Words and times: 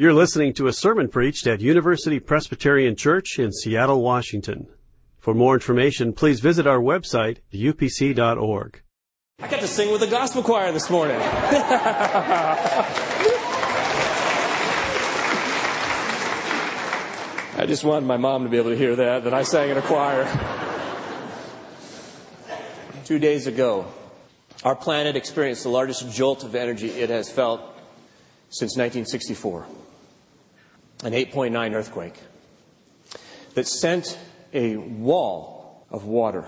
You're 0.00 0.14
listening 0.14 0.54
to 0.54 0.66
a 0.66 0.72
sermon 0.72 1.08
preached 1.08 1.46
at 1.46 1.60
University 1.60 2.18
Presbyterian 2.20 2.96
Church 2.96 3.38
in 3.38 3.52
Seattle, 3.52 4.00
Washington. 4.00 4.66
For 5.18 5.34
more 5.34 5.52
information, 5.52 6.14
please 6.14 6.40
visit 6.40 6.66
our 6.66 6.78
website, 6.78 7.40
upc.org. 7.52 8.80
I 9.42 9.48
got 9.48 9.60
to 9.60 9.68
sing 9.68 9.92
with 9.92 10.00
the 10.00 10.06
gospel 10.06 10.42
choir 10.42 10.72
this 10.72 10.88
morning. 10.88 11.18
I 11.20 11.26
just 17.66 17.84
wanted 17.84 18.06
my 18.06 18.16
mom 18.16 18.44
to 18.44 18.48
be 18.48 18.56
able 18.56 18.70
to 18.70 18.78
hear 18.78 18.96
that, 18.96 19.24
that 19.24 19.34
I 19.34 19.42
sang 19.42 19.68
in 19.68 19.76
a 19.76 19.82
choir. 19.82 20.24
Two 23.04 23.18
days 23.18 23.46
ago, 23.46 23.84
our 24.64 24.76
planet 24.76 25.14
experienced 25.14 25.64
the 25.64 25.68
largest 25.68 26.10
jolt 26.10 26.42
of 26.42 26.54
energy 26.54 26.88
it 26.88 27.10
has 27.10 27.30
felt 27.30 27.60
since 28.48 28.78
1964 28.78 29.66
an 31.02 31.12
8.9 31.12 31.74
earthquake 31.74 32.14
that 33.54 33.66
sent 33.66 34.18
a 34.52 34.76
wall 34.76 35.86
of 35.90 36.04
water 36.04 36.46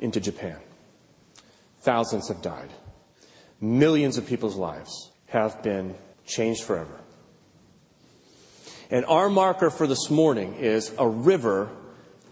into 0.00 0.20
Japan. 0.20 0.58
Thousands 1.80 2.28
have 2.28 2.42
died. 2.42 2.70
Millions 3.60 4.18
of 4.18 4.26
people's 4.26 4.56
lives 4.56 5.10
have 5.26 5.62
been 5.62 5.94
changed 6.26 6.64
forever. 6.64 7.00
And 8.90 9.04
our 9.06 9.30
marker 9.30 9.70
for 9.70 9.86
this 9.86 10.10
morning 10.10 10.56
is 10.56 10.92
a 10.98 11.08
river 11.08 11.70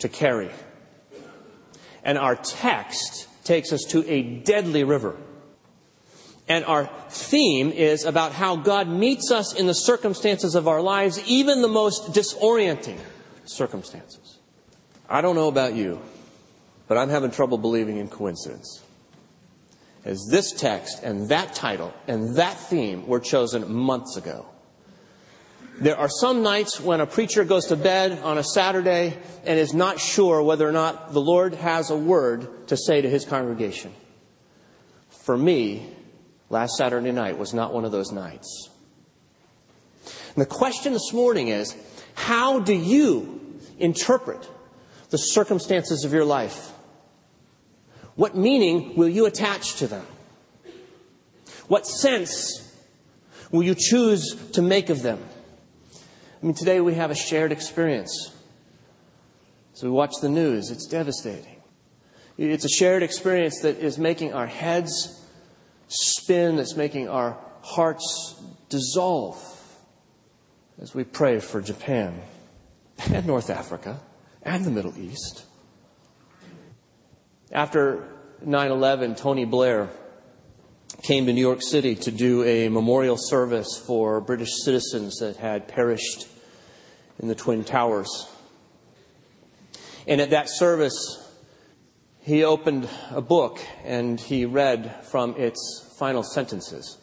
to 0.00 0.08
carry. 0.08 0.50
And 2.02 2.18
our 2.18 2.34
text 2.34 3.28
takes 3.44 3.72
us 3.72 3.84
to 3.90 4.04
a 4.10 4.22
deadly 4.22 4.84
river. 4.84 5.16
And 6.48 6.64
our 6.64 6.86
theme 7.10 7.70
is 7.70 8.04
about 8.04 8.32
how 8.32 8.56
God 8.56 8.88
meets 8.88 9.30
us 9.30 9.54
in 9.54 9.66
the 9.66 9.74
circumstances 9.74 10.54
of 10.54 10.66
our 10.66 10.80
lives, 10.80 11.22
even 11.26 11.60
the 11.60 11.68
most 11.68 12.12
disorienting 12.12 12.98
circumstances. 13.44 14.38
I 15.08 15.20
don't 15.20 15.34
know 15.34 15.48
about 15.48 15.74
you, 15.74 16.00
but 16.86 16.96
I'm 16.96 17.10
having 17.10 17.30
trouble 17.30 17.58
believing 17.58 17.98
in 17.98 18.08
coincidence. 18.08 18.82
As 20.04 20.26
this 20.30 20.52
text 20.52 21.02
and 21.02 21.28
that 21.28 21.54
title 21.54 21.92
and 22.06 22.36
that 22.36 22.58
theme 22.58 23.06
were 23.06 23.20
chosen 23.20 23.70
months 23.70 24.16
ago. 24.16 24.46
There 25.80 25.96
are 25.96 26.08
some 26.08 26.42
nights 26.42 26.80
when 26.80 27.00
a 27.00 27.06
preacher 27.06 27.44
goes 27.44 27.66
to 27.66 27.76
bed 27.76 28.20
on 28.22 28.38
a 28.38 28.42
Saturday 28.42 29.16
and 29.44 29.58
is 29.58 29.74
not 29.74 30.00
sure 30.00 30.42
whether 30.42 30.68
or 30.68 30.72
not 30.72 31.12
the 31.12 31.20
Lord 31.20 31.54
has 31.54 31.90
a 31.90 31.96
word 31.96 32.68
to 32.68 32.76
say 32.76 33.00
to 33.00 33.08
his 33.08 33.24
congregation. 33.24 33.92
For 35.10 35.36
me, 35.36 35.86
last 36.50 36.76
Saturday 36.76 37.12
night 37.12 37.38
was 37.38 37.54
not 37.54 37.72
one 37.72 37.84
of 37.84 37.92
those 37.92 38.12
nights. 38.12 38.70
And 40.34 40.42
the 40.42 40.46
question 40.46 40.92
this 40.92 41.12
morning 41.12 41.48
is 41.48 41.76
how 42.14 42.60
do 42.60 42.74
you 42.74 43.58
interpret 43.78 44.48
the 45.10 45.16
circumstances 45.16 46.04
of 46.04 46.12
your 46.12 46.24
life? 46.24 46.72
What 48.14 48.36
meaning 48.36 48.96
will 48.96 49.08
you 49.08 49.26
attach 49.26 49.76
to 49.76 49.86
them? 49.86 50.04
What 51.68 51.86
sense 51.86 52.64
will 53.50 53.62
you 53.62 53.74
choose 53.76 54.34
to 54.52 54.62
make 54.62 54.90
of 54.90 55.02
them? 55.02 55.22
I 56.42 56.46
mean, 56.46 56.54
today 56.54 56.80
we 56.80 56.94
have 56.94 57.10
a 57.10 57.14
shared 57.14 57.52
experience. 57.52 58.32
As 59.74 59.82
we 59.82 59.90
watch 59.90 60.14
the 60.20 60.28
news, 60.28 60.70
it's 60.70 60.86
devastating. 60.86 61.56
It's 62.36 62.64
a 62.64 62.68
shared 62.68 63.02
experience 63.02 63.60
that 63.62 63.78
is 63.78 63.98
making 63.98 64.32
our 64.32 64.46
heads 64.46 65.17
spin, 65.88 66.56
that's 66.56 66.76
making 66.76 67.08
our 67.08 67.36
hearts 67.62 68.40
dissolve 68.68 69.36
as 70.80 70.94
we 70.94 71.04
pray 71.04 71.40
for 71.40 71.60
Japan 71.60 72.20
and 73.12 73.26
North 73.26 73.50
Africa 73.50 74.00
and 74.42 74.64
the 74.64 74.70
Middle 74.70 74.96
East. 74.98 75.44
After 77.50 78.06
9 78.42 78.70
11, 78.70 79.14
Tony 79.16 79.44
Blair 79.44 79.88
came 81.02 81.26
to 81.26 81.32
New 81.32 81.40
York 81.40 81.62
City 81.62 81.94
to 81.94 82.10
do 82.10 82.44
a 82.44 82.68
memorial 82.68 83.16
service 83.18 83.82
for 83.86 84.20
British 84.20 84.50
citizens 84.64 85.16
that 85.18 85.36
had 85.36 85.68
perished 85.68 86.26
in 87.18 87.28
the 87.28 87.34
Twin 87.34 87.64
Towers. 87.64 88.28
And 90.06 90.20
at 90.20 90.30
that 90.30 90.48
service, 90.48 91.27
he 92.28 92.44
opened 92.44 92.86
a 93.10 93.22
book 93.22 93.58
and 93.84 94.20
he 94.20 94.44
read 94.44 95.02
from 95.06 95.34
its 95.38 95.90
final 95.98 96.22
sentences. 96.22 96.98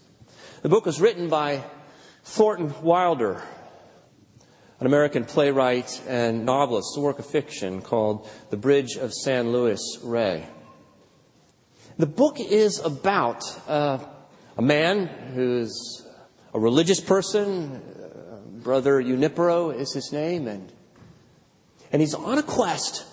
The 0.61 0.69
book 0.69 0.85
was 0.85 1.01
written 1.01 1.29
by 1.29 1.63
Thornton 2.23 2.71
Wilder, 2.83 3.41
an 4.79 4.85
American 4.85 5.25
playwright 5.25 5.99
and 6.07 6.45
novelist, 6.45 6.95
a 6.95 7.01
work 7.01 7.17
of 7.17 7.25
fiction 7.25 7.81
called 7.81 8.29
The 8.51 8.57
Bridge 8.57 8.97
of 8.97 9.11
San 9.15 9.51
Luis 9.51 9.97
Rey. 10.03 10.45
The 11.97 12.05
book 12.05 12.39
is 12.39 12.79
about 12.79 13.41
uh, 13.67 13.97
a 14.59 14.61
man 14.61 15.07
who's 15.33 16.05
a 16.53 16.59
religious 16.59 16.99
person. 16.99 17.81
Uh, 17.81 18.37
Brother 18.61 19.01
Junipero 19.01 19.71
is 19.71 19.91
his 19.91 20.11
name, 20.13 20.47
and, 20.47 20.71
and 21.91 21.99
he's 21.99 22.13
on 22.13 22.37
a 22.37 22.43
quest 22.43 23.05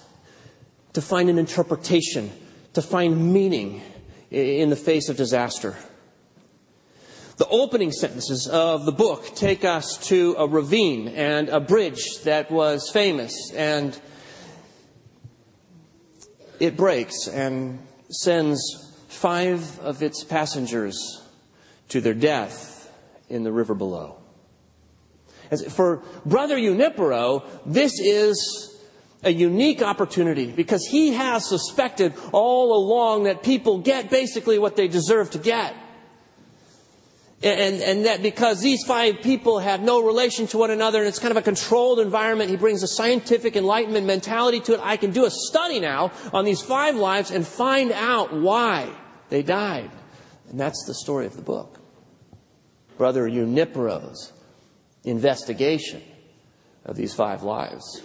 to 0.93 1.03
find 1.03 1.29
an 1.31 1.39
interpretation, 1.39 2.31
to 2.75 2.83
find 2.83 3.33
meaning 3.33 3.83
in 4.31 4.71
the 4.71 4.77
face 4.77 5.09
of 5.09 5.17
disaster. 5.17 5.77
The 7.37 7.49
opening 7.49 7.93
sentences 7.93 8.47
of 8.47 8.85
the 8.85 8.93
book 8.93 9.35
take 9.35 9.65
us 9.65 9.97
to 10.09 10.35
a 10.39 10.47
ravine 10.47 11.09
and 11.09 11.49
a 11.49 11.61
bridge 11.61 12.21
that 12.25 12.51
was 12.51 12.91
famous, 12.91 13.53
and 13.55 13.99
it 16.61 16.77
breaks, 16.77 17.27
and 17.27 17.87
sends 18.11 18.61
five 19.09 19.79
of 19.81 20.03
its 20.03 20.25
passengers 20.25 21.23
to 21.89 22.01
their 22.01 22.15
death 22.15 22.93
in 23.29 23.43
the 23.45 23.53
river 23.53 23.75
below. 23.75 24.19
As 25.51 25.65
for 25.73 26.03
Brother 26.25 26.59
Junipero, 26.59 27.45
this 27.67 27.93
is 27.99 28.72
a 29.23 29.31
unique 29.31 29.83
opportunity 29.83 30.51
because 30.51 30.87
he 30.87 31.13
has 31.13 31.49
suspected 31.49 32.13
all 32.33 32.75
along 32.77 33.25
that 33.25 33.43
people 33.43 33.79
get 33.79 34.11
basically 34.11 34.59
what 34.59 34.77
they 34.77 34.89
deserve 34.89 35.31
to 35.31 35.39
get. 35.39 35.75
And, 37.45 37.83
and 37.83 38.07
that 38.07 38.23
because 38.23 38.61
these 38.61 38.85
five 38.85 39.21
people 39.21 39.59
have 39.59 39.83
no 39.83 40.05
relation 40.07 40.47
to 40.49 40.59
one 40.59 40.71
another 40.71 41.01
and 41.01 41.09
it's 41.09 41.19
kind 41.19 41.33
of 41.33 41.37
a 41.37 41.43
controlled 41.43 41.99
environment, 41.99 42.51
he 42.51 42.57
brings 42.57 42.85
a 42.85 42.89
scientific 42.89 43.57
enlightenment 43.57 44.07
mentality 44.07 44.61
to 44.61 44.75
it. 44.75 44.81
I 44.81 44.97
can 44.97 45.11
do 45.11 45.25
a 45.25 45.31
study 45.31 45.81
now 45.81 46.13
on 46.33 46.45
these 46.45 46.63
five 46.63 46.95
lives 46.95 47.33
and 47.33 47.45
find 47.45 47.91
out 47.91 48.33
why 48.33 48.89
they 49.29 49.43
died. 49.43 49.91
And 50.51 50.61
that's 50.61 50.85
the 50.87 50.95
story 50.95 51.27
of 51.27 51.35
the 51.35 51.43
book. 51.43 51.81
Brother 52.97 53.29
Junipero's 53.29 54.33
investigation 55.03 56.03
of 56.85 56.95
these 56.97 57.13
five 57.13 57.43
lives, 57.43 58.03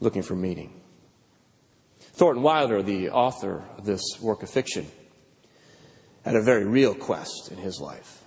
looking 0.00 0.22
for 0.22 0.34
meaning. 0.34 0.80
Thornton 1.98 2.42
Wilder, 2.42 2.82
the 2.82 3.10
author 3.10 3.64
of 3.76 3.84
this 3.84 4.02
work 4.20 4.42
of 4.42 4.50
fiction, 4.50 4.86
had 6.24 6.36
a 6.36 6.42
very 6.42 6.64
real 6.64 6.94
quest 6.94 7.50
in 7.50 7.58
his 7.58 7.80
life. 7.80 8.22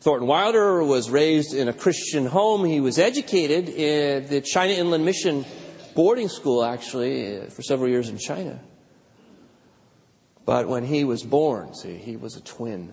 Thornton 0.00 0.28
Wilder 0.28 0.84
was 0.84 1.10
raised 1.10 1.54
in 1.54 1.68
a 1.68 1.72
Christian 1.72 2.26
home. 2.26 2.64
He 2.64 2.80
was 2.80 2.98
educated 2.98 3.68
in 3.68 4.28
the 4.28 4.40
China 4.42 4.74
Inland 4.74 5.04
Mission 5.04 5.44
boarding 5.94 6.28
school, 6.28 6.64
actually, 6.64 7.48
for 7.48 7.62
several 7.62 7.88
years 7.88 8.08
in 8.08 8.18
China. 8.18 8.60
But 10.44 10.68
when 10.68 10.84
he 10.84 11.04
was 11.04 11.22
born, 11.22 11.74
see, 11.74 11.96
he 11.96 12.16
was 12.16 12.36
a 12.36 12.42
twin. 12.42 12.92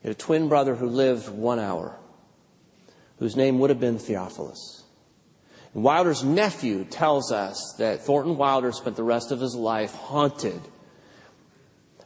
He 0.00 0.08
had 0.08 0.16
a 0.16 0.18
twin 0.18 0.48
brother 0.48 0.74
who 0.74 0.88
lived 0.88 1.28
one 1.28 1.60
hour, 1.60 1.98
whose 3.18 3.36
name 3.36 3.60
would 3.60 3.70
have 3.70 3.80
been 3.80 3.98
Theophilus. 3.98 4.81
Wilder's 5.74 6.22
nephew 6.22 6.84
tells 6.84 7.32
us 7.32 7.74
that 7.78 8.02
Thornton 8.02 8.36
Wilder 8.36 8.72
spent 8.72 8.96
the 8.96 9.04
rest 9.04 9.32
of 9.32 9.40
his 9.40 9.54
life 9.54 9.94
haunted 9.94 10.60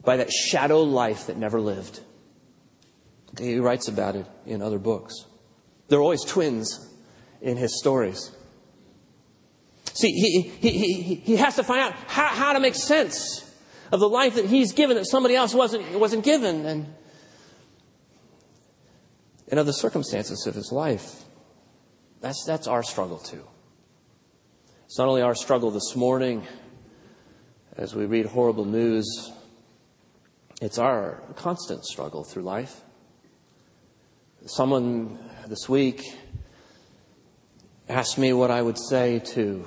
by 0.05 0.19
that 0.19 0.31
shadow 0.31 0.83
life 0.83 1.27
that 1.27 1.37
never 1.37 1.61
lived. 1.61 2.01
He 3.39 3.59
writes 3.59 3.89
about 3.89 4.15
it 4.15 4.27
in 4.47 4.63
other 4.63 4.79
books. 4.79 5.27
There 5.89 5.99
are 5.99 6.03
always 6.03 6.25
twins 6.25 6.89
in 7.41 7.57
his 7.57 7.79
stories. 7.79 8.31
See, 9.95 10.13
he, 10.13 10.41
he, 10.43 10.71
he, 10.71 11.15
he 11.17 11.37
has 11.37 11.57
to 11.57 11.65
find 11.65 11.81
out 11.81 11.95
how, 12.07 12.27
how 12.27 12.53
to 12.53 12.61
make 12.61 12.75
sense 12.75 13.43
of 13.91 13.99
the 13.99 14.09
life 14.09 14.37
that 14.37 14.47
he's 14.47 14.73
given 14.73 14.97
that 14.97 15.07
somebody 15.07 15.35
else 15.35 15.55
wasn't, 15.55 15.99
wasn't 15.99 16.25
given 16.25 16.67
and, 16.67 16.95
and 19.49 19.61
of 19.61 19.67
the 19.67 19.73
circumstances 19.73 20.47
of 20.47 20.55
his 20.55 20.71
life. 20.71 21.25
That's, 22.21 22.45
that's 22.47 22.67
our 22.67 22.83
struggle 22.83 23.19
too. 23.19 23.45
It's 24.87 24.99
not 24.99 25.09
only 25.09 25.23
our 25.23 25.35
struggle 25.35 25.71
this 25.71 25.97
morning 25.97 26.47
as 27.77 27.95
we 27.95 28.07
read 28.07 28.27
horrible 28.27 28.65
news 28.65 29.33
it's 30.63 30.79
our 30.79 31.23
constant 31.35 31.85
struggle 31.85 32.25
through 32.25 32.45
life. 32.45 32.81
Someone 34.47 35.19
this 35.49 35.69
week 35.69 36.03
asked 37.91 38.17
me 38.17 38.33
what 38.33 38.51
I 38.51 38.63
would 38.63 38.79
say 38.79 39.19
to 39.35 39.67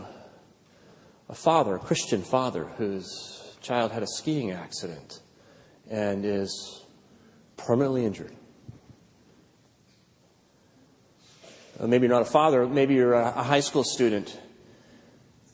a 1.27 1.35
father, 1.35 1.75
a 1.75 1.79
Christian 1.79 2.23
father, 2.23 2.63
whose 2.77 3.55
child 3.61 3.91
had 3.91 4.01
a 4.01 4.07
skiing 4.07 4.49
accident 4.49 5.19
and 5.91 6.25
is 6.25 6.85
permanently 7.55 8.05
injured. 8.05 8.33
Uh, 11.79 11.85
maybe 11.85 12.07
you're 12.07 12.15
not 12.15 12.23
a 12.23 12.31
father, 12.31 12.65
maybe 12.65 12.95
you're 12.95 13.13
a 13.13 13.43
high 13.43 13.59
school 13.59 13.83
student, 13.83 14.39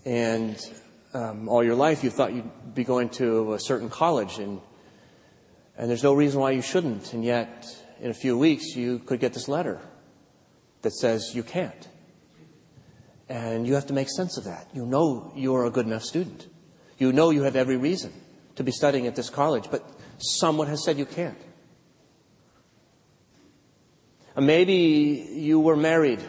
and 0.06 0.58
um, 1.14 1.50
all 1.50 1.64
your 1.64 1.76
life 1.76 2.04
you 2.04 2.10
thought 2.10 2.34
you'd 2.34 2.76
be 2.76 2.84
going 2.84 3.10
to 3.10 3.54
a 3.54 3.60
certain 3.60 3.90
college, 3.90 4.38
and, 4.38 4.62
and 5.78 5.90
there's 5.90 6.04
no 6.04 6.14
reason 6.14 6.40
why 6.40 6.52
you 6.52 6.62
shouldn't, 6.62 7.14
and 7.14 7.24
yet 7.24 7.66
in 8.00 8.12
a 8.12 8.14
few 8.14 8.38
weeks 8.38 8.76
you 8.76 9.00
could 9.00 9.20
get 9.20 9.34
this 9.34 9.48
letter 9.48 9.80
that 10.82 10.94
says 10.94 11.32
you 11.34 11.44
can't. 11.44 11.88
And 13.28 13.66
you 13.66 13.74
have 13.74 13.88
to 13.88 13.94
make 13.94 14.08
sense 14.10 14.38
of 14.38 14.44
that. 14.44 14.68
You 14.74 14.86
know 14.86 15.34
you're 15.36 15.66
a 15.66 15.72
good 15.72 15.88
enough 15.88 16.04
student. 16.04 16.48
You 17.00 17.12
know 17.12 17.32
you 17.32 17.42
have 17.44 17.56
every 17.56 17.78
reason 17.78 18.14
to 18.56 18.64
be 18.64 18.72
studying 18.72 19.08
at 19.08 19.16
this 19.16 19.30
college, 19.30 19.70
but 19.72 19.84
someone 20.20 20.68
has 20.68 20.84
said 20.86 20.98
you 20.98 21.06
can't. 21.06 21.38
Maybe 24.38 25.28
you 25.32 25.60
were 25.60 25.76
married 25.76 26.22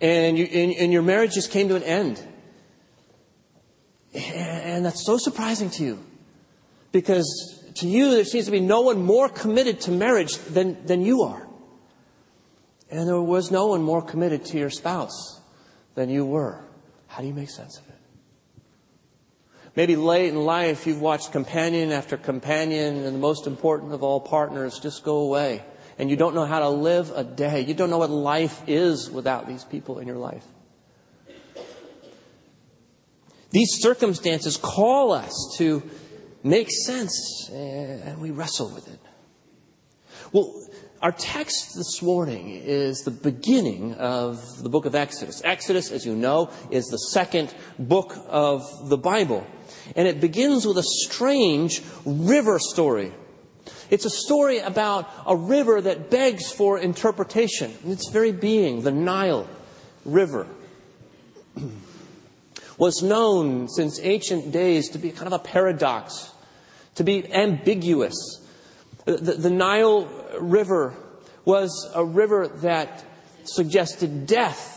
and, 0.00 0.38
you, 0.38 0.44
and, 0.44 0.72
and, 0.72 0.92
your 0.92 1.02
marriage 1.02 1.34
just 1.34 1.50
came 1.50 1.68
to 1.68 1.76
an 1.76 1.82
end. 1.82 2.22
And 4.14 4.84
that's 4.84 5.04
so 5.04 5.18
surprising 5.18 5.70
to 5.70 5.84
you 5.84 6.04
because 6.92 7.64
to 7.76 7.86
you 7.86 8.10
there 8.10 8.24
seems 8.24 8.46
to 8.46 8.50
be 8.50 8.60
no 8.60 8.82
one 8.82 9.02
more 9.02 9.28
committed 9.28 9.80
to 9.82 9.90
marriage 9.90 10.36
than, 10.36 10.84
than 10.86 11.02
you 11.02 11.22
are. 11.22 11.46
And 12.90 13.08
there 13.08 13.20
was 13.20 13.50
no 13.50 13.66
one 13.66 13.82
more 13.82 14.02
committed 14.02 14.44
to 14.46 14.58
your 14.58 14.70
spouse 14.70 15.40
than 15.94 16.08
you 16.08 16.24
were. 16.24 16.62
How 17.08 17.20
do 17.20 17.28
you 17.28 17.34
make 17.34 17.50
sense 17.50 17.78
of 17.78 17.88
it? 17.88 17.94
Maybe 19.74 19.96
late 19.96 20.30
in 20.30 20.44
life 20.44 20.86
you've 20.86 21.02
watched 21.02 21.32
companion 21.32 21.92
after 21.92 22.16
companion 22.16 22.96
and 22.96 23.14
the 23.14 23.18
most 23.18 23.46
important 23.46 23.92
of 23.92 24.02
all 24.02 24.20
partners 24.20 24.78
just 24.78 25.04
go 25.04 25.18
away. 25.18 25.62
And 25.98 26.10
you 26.10 26.16
don't 26.16 26.34
know 26.34 26.44
how 26.44 26.60
to 26.60 26.68
live 26.68 27.10
a 27.14 27.24
day. 27.24 27.60
You 27.62 27.74
don't 27.74 27.90
know 27.90 27.98
what 27.98 28.10
life 28.10 28.62
is 28.66 29.10
without 29.10 29.48
these 29.48 29.64
people 29.64 29.98
in 29.98 30.06
your 30.06 30.18
life. 30.18 30.44
These 33.50 33.80
circumstances 33.80 34.58
call 34.58 35.12
us 35.12 35.54
to 35.56 35.82
make 36.42 36.70
sense 36.70 37.50
eh, 37.52 38.00
and 38.04 38.20
we 38.20 38.30
wrestle 38.30 38.70
with 38.74 38.88
it. 38.88 39.00
Well, 40.32 40.52
our 41.00 41.12
text 41.12 41.74
this 41.76 42.02
morning 42.02 42.48
is 42.50 43.00
the 43.00 43.10
beginning 43.10 43.94
of 43.94 44.62
the 44.62 44.68
book 44.68 44.86
of 44.86 44.94
Exodus. 44.94 45.40
Exodus, 45.44 45.90
as 45.90 46.04
you 46.04 46.16
know, 46.16 46.50
is 46.70 46.86
the 46.86 46.98
second 46.98 47.54
book 47.78 48.14
of 48.28 48.88
the 48.88 48.96
Bible. 48.96 49.46
And 49.94 50.08
it 50.08 50.20
begins 50.20 50.66
with 50.66 50.78
a 50.78 50.82
strange 50.82 51.82
river 52.04 52.58
story. 52.58 53.12
It's 53.90 54.04
a 54.04 54.10
story 54.10 54.58
about 54.58 55.08
a 55.26 55.36
river 55.36 55.80
that 55.80 56.10
begs 56.10 56.50
for 56.50 56.78
interpretation. 56.78 57.74
its 57.84 58.08
very 58.10 58.32
being, 58.32 58.82
the 58.82 58.90
Nile 58.90 59.48
River, 60.04 60.46
was 62.78 63.02
known 63.02 63.68
since 63.68 64.00
ancient 64.02 64.52
days 64.52 64.90
to 64.90 64.98
be 64.98 65.10
kind 65.10 65.26
of 65.26 65.32
a 65.32 65.38
paradox, 65.38 66.32
to 66.96 67.04
be 67.04 67.32
ambiguous. 67.32 68.40
The, 69.04 69.34
the, 69.34 69.50
Nile 69.50 70.06
River 70.40 70.94
was 71.44 71.88
a 71.94 72.04
river 72.04 72.48
that 72.48 73.04
suggested 73.44 74.26
death. 74.26 74.72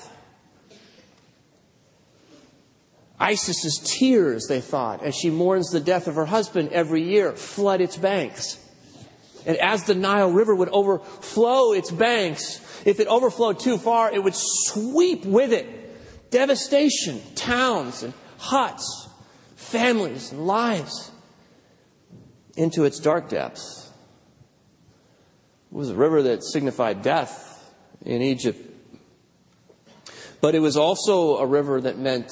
Isis's 3.19 3.81
tears, 3.83 4.45
they 4.47 4.61
thought, 4.61 5.03
as 5.03 5.15
she 5.15 5.29
mourns 5.29 5.71
the 5.71 5.79
death 5.79 6.07
of 6.07 6.15
her 6.15 6.27
husband 6.27 6.69
every 6.71 7.03
year, 7.03 7.33
flood 7.33 7.81
its 7.81 7.97
banks. 7.97 8.57
And 9.49 9.57
as 9.57 9.85
the 9.85 9.95
Nile 9.95 10.29
River 10.29 10.53
would 10.53 10.69
overflow 10.69 11.71
its 11.71 11.89
banks, 11.89 12.61
if 12.85 12.99
it 12.99 13.07
overflowed 13.07 13.59
too 13.59 13.79
far, 13.79 14.11
it 14.13 14.23
would 14.23 14.35
sweep 14.35 15.25
with 15.25 15.51
it 15.51 15.65
devastation, 16.29 17.19
towns 17.33 18.03
and 18.03 18.13
huts, 18.37 19.09
families 19.55 20.31
and 20.31 20.45
lives 20.45 21.09
into 22.57 22.85
its 22.85 22.99
dark 22.99 23.27
depths. 23.27 23.91
It 25.71 25.75
was 25.75 25.89
a 25.89 25.95
river 25.95 26.21
that 26.21 26.43
signified 26.43 27.01
death 27.01 27.73
in 28.05 28.21
Egypt. 28.21 28.59
But 30.41 30.53
it 30.53 30.59
was 30.59 30.77
also 30.77 31.37
a 31.37 31.47
river 31.47 31.81
that 31.81 31.97
meant 31.97 32.31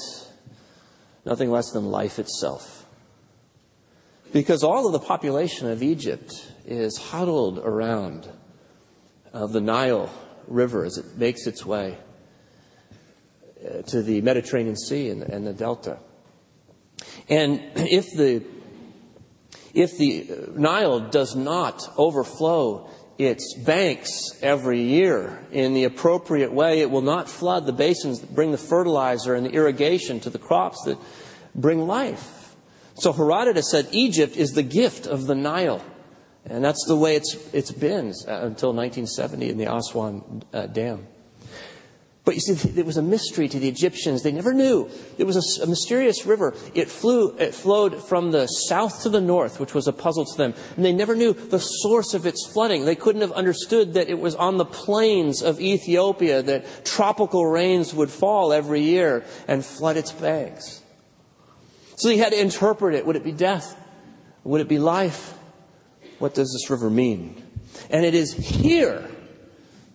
nothing 1.26 1.50
less 1.50 1.72
than 1.72 1.90
life 1.90 2.20
itself. 2.20 2.86
Because 4.32 4.64
all 4.64 4.86
of 4.86 4.94
the 4.94 5.00
population 5.00 5.68
of 5.68 5.82
Egypt 5.82 6.32
is 6.68 6.98
huddled 6.98 7.60
around 7.60 8.30
of 9.34 9.54
the 9.54 9.62
Nile 9.62 10.12
River 10.48 10.86
as 10.86 10.98
it 10.98 11.18
makes 11.18 11.48
its 11.48 11.66
way 11.66 11.98
uh, 13.66 13.82
to 13.84 14.04
the 14.04 14.22
Mediterranean 14.22 14.76
Sea 14.76 15.10
and, 15.10 15.24
and 15.24 15.48
the 15.48 15.54
Delta. 15.54 16.00
And 17.30 17.62
if 17.76 18.12
the 18.12 18.44
if 19.74 19.98
the 19.98 20.50
Nile 20.56 21.00
does 21.00 21.36
not 21.36 21.88
overflow 21.98 22.90
its 23.18 23.56
banks 23.56 24.32
every 24.42 24.82
year 24.82 25.40
in 25.52 25.74
the 25.74 25.84
appropriate 25.84 26.52
way, 26.52 26.82
it 26.82 26.90
will 26.90 27.02
not 27.02 27.30
flood 27.30 27.66
the 27.66 27.74
basins 27.74 28.22
that 28.22 28.34
bring 28.34 28.52
the 28.52 28.58
fertilizer 28.58 29.36
and 29.36 29.46
the 29.46 29.52
irrigation 29.52 30.20
to 30.22 30.30
the 30.30 30.40
crops 30.40 30.84
that 30.86 30.98
bring 31.54 31.86
life. 31.86 32.56
So 32.96 33.14
Herodotus 33.14 33.70
said 33.70 33.88
Egypt 33.92 34.36
is 34.36 34.52
the 34.52 34.64
gift 34.64 35.06
of 35.06 35.28
the 35.28 35.36
Nile. 35.36 35.84
And 36.50 36.64
that's 36.64 36.86
the 36.86 36.96
way 36.96 37.16
it's, 37.16 37.36
it's 37.54 37.72
been 37.72 38.14
until 38.28 38.74
1970 38.74 39.50
in 39.50 39.58
the 39.58 39.74
Aswan 39.74 40.44
uh, 40.54 40.68
Dam. 40.68 41.08
But 42.28 42.36
you 42.36 42.42
see, 42.42 42.78
it 42.78 42.86
was 42.86 42.98
a 42.98 43.02
mystery 43.02 43.48
to 43.48 43.58
the 43.58 43.70
Egyptians. 43.70 44.22
They 44.22 44.34
never 44.34 44.54
knew. 44.54 44.90
It 45.18 45.24
was 45.24 45.38
a, 45.38 45.64
a, 45.64 45.66
mysterious 45.66 46.26
river. 46.26 46.56
It 46.74 46.90
flew, 46.90 47.34
it 47.38 47.56
flowed 47.56 48.04
from 48.04 48.32
the 48.32 48.48
south 48.48 49.04
to 49.04 49.10
the 49.10 49.22
north, 49.22 49.62
which 49.62 49.74
was 49.74 49.88
a 49.88 49.94
puzzle 49.94 50.26
to 50.26 50.38
them. 50.38 50.54
And 50.76 50.84
they 50.84 50.92
never 50.92 51.16
knew 51.16 51.32
the 51.32 51.60
source 51.60 52.14
of 52.14 52.26
its 52.26 52.46
flooding. 52.46 52.84
They 52.84 52.96
couldn't 52.96 53.22
have 53.22 53.32
understood 53.32 53.94
that 53.94 54.10
it 54.10 54.20
was 54.20 54.36
on 54.36 54.58
the 54.58 54.66
plains 54.66 55.42
of 55.42 55.62
Ethiopia 55.62 56.42
that 56.42 56.84
tropical 56.84 57.46
rains 57.46 57.94
would 57.94 58.10
fall 58.10 58.52
every 58.52 58.82
year 58.82 59.24
and 59.48 59.64
flood 59.64 59.96
its 59.96 60.12
banks. 60.12 60.84
So 61.96 62.10
they 62.10 62.18
had 62.18 62.34
to 62.34 62.42
interpret 62.42 62.94
it. 62.94 63.06
Would 63.06 63.16
it 63.16 63.24
be 63.24 63.32
death? 63.32 63.82
Would 64.44 64.60
it 64.60 64.68
be 64.68 64.80
life? 64.80 65.37
What 66.20 66.34
does 66.34 66.52
this 66.52 66.70
river 66.70 66.90
mean? 66.90 67.44
And 67.90 68.06
it 68.06 68.16
is 68.16 68.34
here 68.34 69.10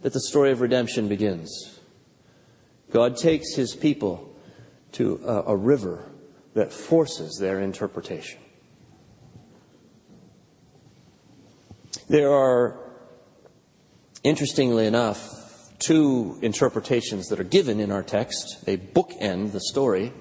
that 0.03 0.13
the 0.13 0.21
story 0.21 0.51
of 0.51 0.61
redemption 0.61 1.09
begins. 1.09 1.81
God 2.91 3.17
takes 3.17 3.55
his 3.55 3.75
people 3.75 4.35
to 4.93 5.21
a, 5.25 5.53
a 5.53 5.57
river 5.57 6.05
that 6.55 6.73
forces 6.73 7.39
their 7.41 7.61
interpretation. 7.61 8.39
There 12.09 12.33
are, 12.33 12.79
interestingly 14.23 14.87
enough, 14.87 15.79
two 15.79 16.39
interpretations 16.43 17.29
that 17.29 17.41
are 17.41 17.45
given 17.45 17.81
in 17.81 17.91
our 17.91 18.03
text. 18.03 18.65
They 18.67 18.77
bookend 18.77 19.53
the 19.53 19.61
story. 19.61 20.13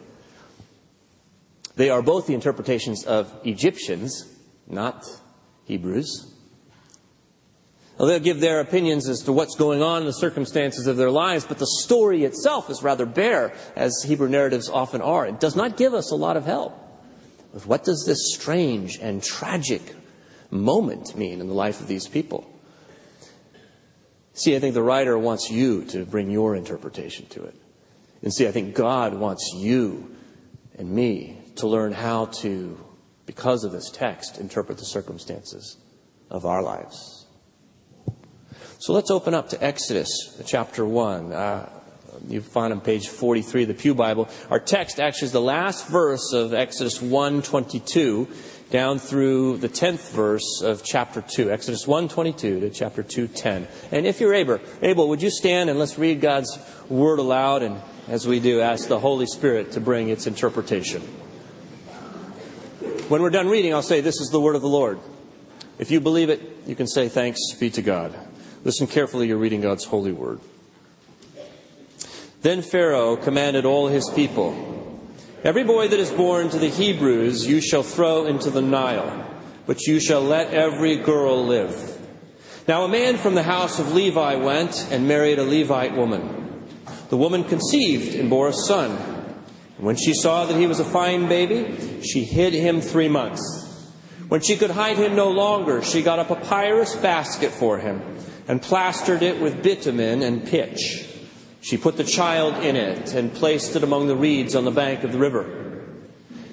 They 1.76 1.90
are 1.90 2.02
both 2.02 2.28
the 2.28 2.34
interpretations 2.34 3.04
of 3.04 3.34
Egyptians, 3.44 4.26
not 4.68 5.06
Hebrews. 5.66 6.28
Well, 7.98 8.08
they'll 8.08 8.20
give 8.20 8.40
their 8.40 8.62
opinions 8.62 9.08
as 9.08 9.20
to 9.24 9.32
what's 9.32 9.56
going 9.56 9.84
on 9.84 10.02
in 10.02 10.08
the 10.08 10.14
circumstances 10.14 10.88
of 10.88 10.98
their 10.98 11.12
lives, 11.12 11.46
but 11.46 11.60
the 11.60 11.68
story 11.84 12.24
itself 12.24 12.70
is 12.70 12.82
rather 12.82 13.06
bare, 13.06 13.54
as 13.76 14.04
Hebrew 14.04 14.28
narratives 14.28 14.70
often 14.70 15.02
are. 15.02 15.28
It 15.28 15.40
does 15.40 15.56
not 15.56 15.78
give 15.78 15.94
us 15.94 16.12
a 16.12 16.16
lot 16.16 16.36
of 16.36 16.46
help 16.46 16.74
with 17.54 17.68
what 17.68 17.84
does 17.84 18.04
this 18.08 18.34
strange 18.34 18.98
and 18.98 19.22
tragic 19.22 19.96
moment 20.50 21.16
mean 21.16 21.42
in 21.42 21.48
the 21.48 21.54
life 21.54 21.80
of 21.80 21.88
these 21.88 22.08
people. 22.08 22.50
See, 24.34 24.56
I 24.56 24.60
think 24.60 24.74
the 24.74 24.82
writer 24.82 25.18
wants 25.18 25.52
you 25.52 25.86
to 25.86 26.06
bring 26.06 26.32
your 26.32 26.56
interpretation 26.56 27.28
to 27.28 27.44
it. 27.44 27.56
And 28.24 28.34
see, 28.34 28.48
I 28.48 28.52
think 28.52 28.74
God 28.74 29.14
wants 29.14 29.52
you 29.56 30.16
and 30.78 30.90
me 30.90 31.38
to 31.58 31.68
learn 31.68 31.92
how 31.92 32.26
to, 32.26 32.80
because 33.32 33.64
of 33.64 33.72
this 33.72 33.90
text, 33.90 34.40
interpret 34.40 34.78
the 34.78 34.84
circumstances 34.84 35.78
of 36.30 36.46
our 36.46 36.62
lives. 36.62 37.26
So 38.80 38.92
let's 38.92 39.10
open 39.10 39.34
up 39.34 39.48
to 39.50 39.64
Exodus 39.64 40.38
chapter 40.46 40.86
1. 40.86 41.32
Uh, 41.32 41.70
you 42.28 42.42
find 42.42 42.74
on 42.74 42.82
page 42.82 43.08
43 43.08 43.62
of 43.62 43.68
the 43.70 43.74
Pew 43.74 43.96
Bible. 43.96 44.28
Our 44.50 44.60
text 44.60 45.00
actually 45.00 45.28
is 45.28 45.32
the 45.32 45.40
last 45.40 45.88
verse 45.88 46.34
of 46.34 46.54
Exodus 46.54 47.00
1:22. 47.00 48.28
down 48.70 49.00
through 49.00 49.58
the 49.58 49.68
10th 49.68 50.12
verse 50.12 50.62
of 50.62 50.82
chapter 50.82 51.22
2, 51.22 51.52
Exodus 51.52 51.86
1:22 51.86 52.62
to 52.62 52.70
chapter 52.70 53.04
2:10. 53.04 53.68
And 53.92 54.06
if 54.06 54.20
you're 54.20 54.34
able, 54.34 54.60
able, 54.82 55.08
would 55.10 55.22
you 55.22 55.30
stand 55.30 55.70
and 55.70 55.80
let's 55.80 55.98
read 55.98 56.20
God's 56.22 56.58
word 56.90 57.20
aloud 57.20 57.64
and 57.64 57.82
as 58.08 58.28
we 58.28 58.42
do 58.42 58.60
ask 58.60 58.88
the 58.88 59.00
Holy 59.00 59.26
Spirit 59.26 59.72
to 59.74 59.80
bring 59.80 60.10
its 60.10 60.28
interpretation. 60.28 61.02
When 63.12 63.22
we're 63.22 63.30
done 63.30 63.50
reading, 63.50 63.74
I'll 63.74 63.82
say 63.82 64.00
this 64.00 64.22
is 64.22 64.30
the 64.30 64.40
word 64.40 64.56
of 64.56 64.62
the 64.62 64.70
Lord. 64.70 64.98
If 65.78 65.92
you 65.92 66.00
believe 66.00 66.30
it, 66.30 66.40
you 66.66 66.76
can 66.76 66.88
say 66.88 67.10
thanks 67.10 67.40
be 67.60 67.70
to 67.72 67.82
God. 67.82 68.18
Listen 68.64 68.88
carefully, 68.88 69.28
you're 69.28 69.36
reading 69.38 69.60
God's 69.60 69.84
holy 69.84 70.14
word. 70.14 70.40
Then 72.42 72.62
Pharaoh 72.62 73.18
commanded 73.18 73.66
all 73.66 73.90
his 73.90 74.10
people 74.12 74.56
Every 75.44 75.66
boy 75.66 75.90
that 75.90 76.00
is 76.00 76.10
born 76.10 76.52
to 76.52 76.58
the 76.58 76.70
Hebrews 76.70 77.46
you 77.46 77.60
shall 77.60 77.84
throw 77.84 78.28
into 78.28 78.50
the 78.50 78.62
Nile, 78.62 79.28
but 79.66 79.82
you 79.88 80.00
shall 80.00 80.22
let 80.22 80.54
every 80.54 80.96
girl 80.96 81.46
live. 81.46 82.00
Now 82.66 82.86
a 82.86 82.88
man 82.88 83.18
from 83.18 83.36
the 83.36 83.44
house 83.44 83.78
of 83.78 83.94
Levi 83.94 84.36
went 84.36 84.88
and 84.90 85.06
married 85.06 85.38
a 85.38 85.44
Levite 85.44 85.98
woman. 85.98 86.66
The 87.10 87.18
woman 87.18 87.44
conceived 87.44 88.16
and 88.16 88.30
bore 88.30 88.48
a 88.48 88.54
son. 88.54 89.21
When 89.82 89.96
she 89.96 90.14
saw 90.14 90.46
that 90.46 90.56
he 90.56 90.68
was 90.68 90.80
a 90.80 90.86
fine 90.86 91.28
baby, 91.28 92.04
she 92.04 92.24
hid 92.24 92.54
him 92.54 92.82
three 92.82 93.10
months. 93.10 93.42
When 94.28 94.40
she 94.42 94.56
could 94.56 94.70
hide 94.70 94.98
him 94.98 95.16
no 95.16 95.32
longer, 95.32 95.82
she 95.82 96.04
got 96.04 96.20
a 96.20 96.24
papyrus 96.24 96.96
basket 96.96 97.52
for 97.52 97.80
him 97.80 98.00
and 98.48 98.62
plastered 98.62 99.24
it 99.24 99.42
with 99.42 99.64
bitumen 99.64 100.22
and 100.22 100.46
pitch. 100.46 101.08
She 101.62 101.78
put 101.78 101.98
the 101.98 102.04
child 102.04 102.64
in 102.64 102.76
it 102.76 103.16
and 103.16 103.34
placed 103.34 103.76
it 103.76 103.84
among 103.84 104.06
the 104.06 104.16
reeds 104.16 104.56
on 104.56 104.66
the 104.66 104.72
bank 104.72 105.04
of 105.04 105.12
the 105.12 105.18
river. 105.18 105.84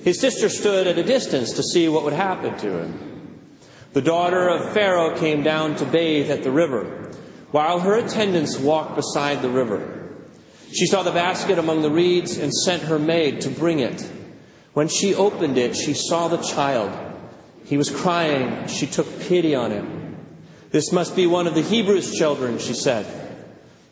His 0.02 0.18
sister 0.18 0.48
stood 0.48 0.86
at 0.86 0.96
a 0.96 1.04
distance 1.04 1.52
to 1.52 1.62
see 1.62 1.86
what 1.86 2.04
would 2.04 2.14
happen 2.14 2.56
to 2.60 2.82
him. 2.82 3.40
The 3.92 4.00
daughter 4.00 4.48
of 4.48 4.72
Pharaoh 4.72 5.14
came 5.18 5.42
down 5.42 5.76
to 5.76 5.84
bathe 5.84 6.30
at 6.30 6.44
the 6.44 6.50
river, 6.50 7.12
while 7.50 7.80
her 7.80 7.94
attendants 7.94 8.58
walked 8.58 8.96
beside 8.96 9.42
the 9.42 9.50
river. 9.50 9.97
She 10.72 10.86
saw 10.86 11.02
the 11.02 11.12
basket 11.12 11.58
among 11.58 11.82
the 11.82 11.90
reeds 11.90 12.36
and 12.36 12.52
sent 12.52 12.82
her 12.84 12.98
maid 12.98 13.40
to 13.42 13.50
bring 13.50 13.78
it. 13.78 14.10
When 14.74 14.88
she 14.88 15.14
opened 15.14 15.58
it, 15.58 15.74
she 15.74 15.94
saw 15.94 16.28
the 16.28 16.36
child. 16.36 16.92
He 17.64 17.76
was 17.76 17.90
crying. 17.90 18.66
She 18.68 18.86
took 18.86 19.20
pity 19.20 19.54
on 19.54 19.70
him. 19.70 20.16
This 20.70 20.92
must 20.92 21.16
be 21.16 21.26
one 21.26 21.46
of 21.46 21.54
the 21.54 21.62
Hebrews' 21.62 22.14
children, 22.14 22.58
she 22.58 22.74
said. 22.74 23.06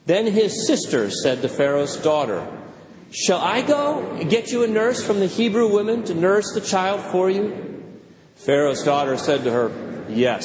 Then 0.05 0.27
his 0.27 0.67
sister 0.67 1.11
said 1.11 1.43
to 1.43 1.49
Pharaoh's 1.49 1.97
daughter, 1.97 2.47
Shall 3.11 3.41
I 3.41 3.63
go 3.63 4.23
get 4.29 4.53
you 4.53 4.63
a 4.63 4.69
nurse 4.69 5.05
from 5.05 5.21
the 5.21 5.27
Hebrew 5.27 5.73
women 5.73 6.05
to 6.05 6.15
nurse 6.15 6.53
the 6.53 6.61
child 6.61 7.01
for 7.01 7.31
you? 7.31 7.75
Pharaoh's 8.37 8.83
daughter 8.83 9.17
said 9.17 9.45
to 9.45 9.51
her, 9.51 10.05
Yes. 10.09 10.45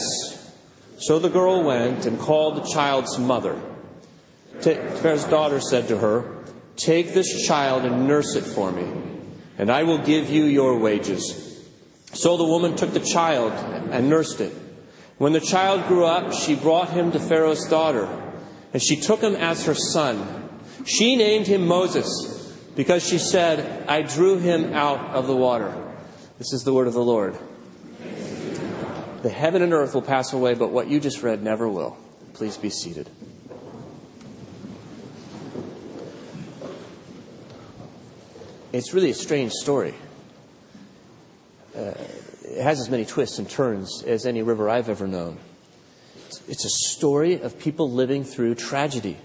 So 1.00 1.20
the 1.20 1.30
girl 1.30 1.64
went 1.64 2.06
and 2.06 2.20
called 2.20 2.58
the 2.58 2.70
child's 2.74 3.20
mother. 3.20 3.60
Pharaoh's 4.64 5.26
daughter 5.26 5.60
said 5.60 5.88
to 5.90 5.98
her, 5.98 6.44
Take 6.76 7.14
this 7.14 7.46
child 7.48 7.86
and 7.86 8.08
nurse 8.08 8.36
it 8.36 8.44
for 8.44 8.72
me, 8.72 8.88
and 9.58 9.70
I 9.70 9.84
will 9.84 10.00
give 10.00 10.30
you 10.30 10.46
your 10.46 10.78
wages. 10.78 11.70
So 12.14 12.38
the 12.38 12.46
woman 12.46 12.76
took 12.76 12.92
the 12.92 13.00
child 13.00 13.54
and 13.92 14.10
nursed 14.10 14.42
it. 14.42 14.54
When 15.18 15.34
the 15.34 15.40
child 15.40 15.88
grew 15.88 16.06
up, 16.06 16.34
she 16.34 16.56
brought 16.56 16.90
him 16.90 17.12
to 17.12 17.20
Pharaoh's 17.20 17.68
daughter 17.68 18.10
and 18.74 18.82
she 18.82 18.96
took 18.96 19.22
him 19.22 19.36
as 19.36 19.66
her 19.66 19.74
son. 19.74 20.50
She 20.86 21.16
named 21.16 21.48
him 21.48 21.68
Moses 21.68 22.58
because 22.76 23.08
she 23.08 23.18
said, 23.18 23.88
I 23.88 24.02
drew 24.02 24.38
him 24.38 24.74
out 24.74 25.00
of 25.16 25.28
the 25.28 25.36
water. 25.36 25.74
This 26.38 26.54
is 26.54 26.64
the 26.64 26.74
word 26.74 26.88
of 26.88 26.94
the 26.94 27.04
Lord. 27.04 27.38
The 29.22 29.30
heaven 29.30 29.62
and 29.62 29.74
earth 29.74 29.94
will 29.94 30.02
pass 30.02 30.34
away, 30.34 30.56
but 30.56 30.72
what 30.72 30.88
you 30.88 31.00
just 31.00 31.22
read 31.22 31.44
never 31.44 31.70
will. 31.70 31.98
Please 32.34 32.58
be 32.58 32.70
seated. 32.70 33.10
It's 38.74 38.94
really 38.94 39.10
a 39.10 39.16
strange 39.16 39.52
story. 39.52 39.94
Uh, 41.76 41.94
it 42.44 42.62
has 42.62 42.80
as 42.80 42.90
many 42.90 43.04
twists 43.04 43.38
and 43.38 43.50
turns 43.50 44.02
as 44.04 44.26
any 44.26 44.44
river 44.44 44.70
I've 44.70 44.88
ever 44.88 45.08
known. 45.08 45.38
It's 46.48 46.64
a 46.64 46.90
story 46.90 47.42
of 47.42 47.60
people 47.60 47.92
living 47.92 48.24
through 48.24 48.56
tragedy. 48.56 49.18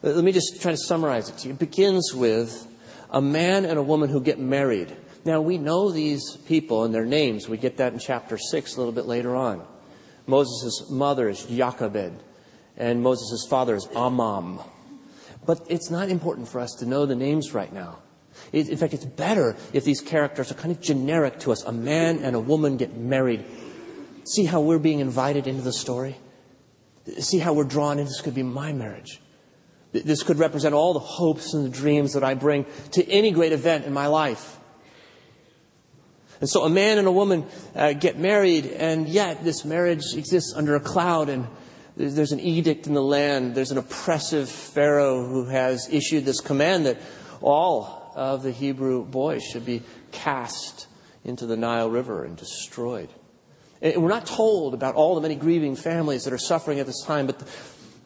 Let 0.00 0.24
me 0.24 0.32
just 0.32 0.62
try 0.62 0.70
to 0.70 0.78
summarize 0.78 1.28
it 1.28 1.38
to 1.38 1.48
you. 1.48 1.54
It 1.54 1.60
begins 1.60 2.14
with 2.14 2.66
a 3.10 3.20
man 3.20 3.66
and 3.66 3.78
a 3.78 3.82
woman 3.82 4.08
who 4.08 4.22
get 4.22 4.38
married. 4.38 4.96
Now, 5.26 5.42
we 5.42 5.58
know 5.58 5.90
these 5.90 6.36
people 6.46 6.84
and 6.84 6.94
their 6.94 7.04
names. 7.04 7.46
We 7.46 7.58
get 7.58 7.76
that 7.76 7.92
in 7.92 7.98
chapter 7.98 8.38
6 8.38 8.74
a 8.74 8.78
little 8.78 8.92
bit 8.92 9.06
later 9.06 9.36
on. 9.36 9.66
Moses' 10.26 10.88
mother 10.90 11.28
is 11.28 11.44
Jochebed, 11.44 12.22
and 12.76 13.02
Moses' 13.02 13.46
father 13.50 13.74
is 13.74 13.86
Amram. 13.94 14.60
But 15.46 15.64
it's 15.68 15.90
not 15.90 16.08
important 16.08 16.48
for 16.48 16.60
us 16.60 16.72
to 16.80 16.86
know 16.86 17.06
the 17.06 17.14
names 17.14 17.54
right 17.54 17.72
now. 17.72 17.98
in 18.52 18.76
fact, 18.76 18.92
it's 18.92 19.04
better 19.04 19.56
if 19.72 19.84
these 19.84 20.00
characters 20.00 20.50
are 20.50 20.54
kind 20.54 20.72
of 20.72 20.80
generic 20.80 21.38
to 21.40 21.52
us. 21.52 21.64
A 21.64 21.72
man 21.72 22.18
and 22.18 22.36
a 22.36 22.40
woman 22.40 22.76
get 22.76 22.96
married. 22.96 23.44
See 24.24 24.44
how 24.44 24.60
we're 24.60 24.80
being 24.80 25.00
invited 25.00 25.46
into 25.46 25.62
the 25.62 25.72
story? 25.72 26.16
See 27.18 27.38
how 27.38 27.52
we're 27.52 27.64
drawn 27.64 27.98
in? 28.00 28.06
This 28.06 28.20
could 28.20 28.34
be 28.34 28.42
my 28.42 28.72
marriage. 28.72 29.20
This 29.92 30.24
could 30.24 30.38
represent 30.38 30.74
all 30.74 30.92
the 30.92 30.98
hopes 31.00 31.54
and 31.54 31.64
the 31.64 31.70
dreams 31.70 32.12
that 32.14 32.24
I 32.24 32.34
bring 32.34 32.66
to 32.92 33.08
any 33.08 33.30
great 33.30 33.52
event 33.52 33.84
in 33.84 33.92
my 33.92 34.08
life. 34.08 34.58
And 36.40 36.50
so 36.50 36.64
a 36.64 36.68
man 36.68 36.98
and 36.98 37.06
a 37.06 37.12
woman 37.12 37.46
uh, 37.74 37.94
get 37.94 38.18
married, 38.18 38.66
and 38.66 39.08
yet 39.08 39.42
this 39.42 39.64
marriage 39.64 40.02
exists 40.14 40.52
under 40.54 40.74
a 40.74 40.80
cloud, 40.80 41.30
and 41.30 41.46
there's 41.96 42.32
an 42.32 42.40
edict 42.40 42.86
in 42.86 42.94
the 42.94 43.02
land. 43.02 43.54
There's 43.54 43.70
an 43.70 43.78
oppressive 43.78 44.50
Pharaoh 44.50 45.26
who 45.26 45.46
has 45.46 45.88
issued 45.90 46.24
this 46.24 46.40
command 46.40 46.86
that 46.86 47.00
all 47.40 48.12
of 48.14 48.42
the 48.42 48.52
Hebrew 48.52 49.04
boys 49.04 49.42
should 49.42 49.64
be 49.64 49.82
cast 50.12 50.88
into 51.24 51.46
the 51.46 51.56
Nile 51.56 51.90
River 51.90 52.24
and 52.24 52.36
destroyed. 52.36 53.08
And 53.80 54.02
we're 54.02 54.08
not 54.08 54.26
told 54.26 54.74
about 54.74 54.94
all 54.94 55.14
the 55.14 55.20
many 55.20 55.34
grieving 55.34 55.76
families 55.76 56.24
that 56.24 56.32
are 56.32 56.38
suffering 56.38 56.80
at 56.80 56.86
this 56.86 57.02
time, 57.04 57.26
but 57.26 57.38
the, 57.38 57.46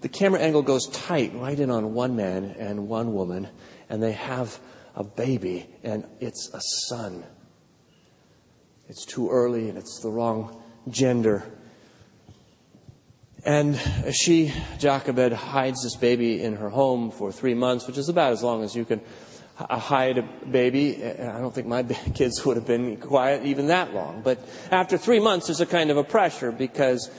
the 0.00 0.08
camera 0.08 0.40
angle 0.40 0.62
goes 0.62 0.88
tight 0.88 1.32
right 1.34 1.58
in 1.58 1.70
on 1.70 1.94
one 1.94 2.16
man 2.16 2.44
and 2.58 2.88
one 2.88 3.12
woman, 3.12 3.48
and 3.88 4.02
they 4.02 4.12
have 4.12 4.58
a 4.94 5.04
baby, 5.04 5.68
and 5.82 6.06
it's 6.20 6.50
a 6.52 6.60
son. 6.88 7.24
It's 8.88 9.04
too 9.04 9.30
early, 9.30 9.68
and 9.68 9.78
it's 9.78 10.00
the 10.00 10.10
wrong 10.10 10.60
gender. 10.88 11.44
And 13.44 13.80
she, 14.12 14.52
Jochebed, 14.78 15.32
hides 15.32 15.82
this 15.82 15.96
baby 15.96 16.42
in 16.42 16.56
her 16.56 16.68
home 16.68 17.10
for 17.10 17.32
three 17.32 17.54
months, 17.54 17.86
which 17.86 17.96
is 17.96 18.08
about 18.08 18.32
as 18.32 18.42
long 18.42 18.62
as 18.62 18.74
you 18.74 18.84
can 18.84 19.00
hide 19.56 20.18
a 20.18 20.22
baby. 20.22 21.02
I 21.04 21.40
don't 21.40 21.54
think 21.54 21.66
my 21.66 21.82
kids 22.14 22.44
would 22.44 22.56
have 22.56 22.66
been 22.66 22.96
quiet 22.98 23.44
even 23.44 23.68
that 23.68 23.94
long. 23.94 24.22
But 24.22 24.38
after 24.70 24.98
three 24.98 25.20
months, 25.20 25.46
there's 25.46 25.60
a 25.60 25.66
kind 25.66 25.90
of 25.90 25.96
a 25.96 26.04
pressure 26.04 26.52
because 26.52 27.10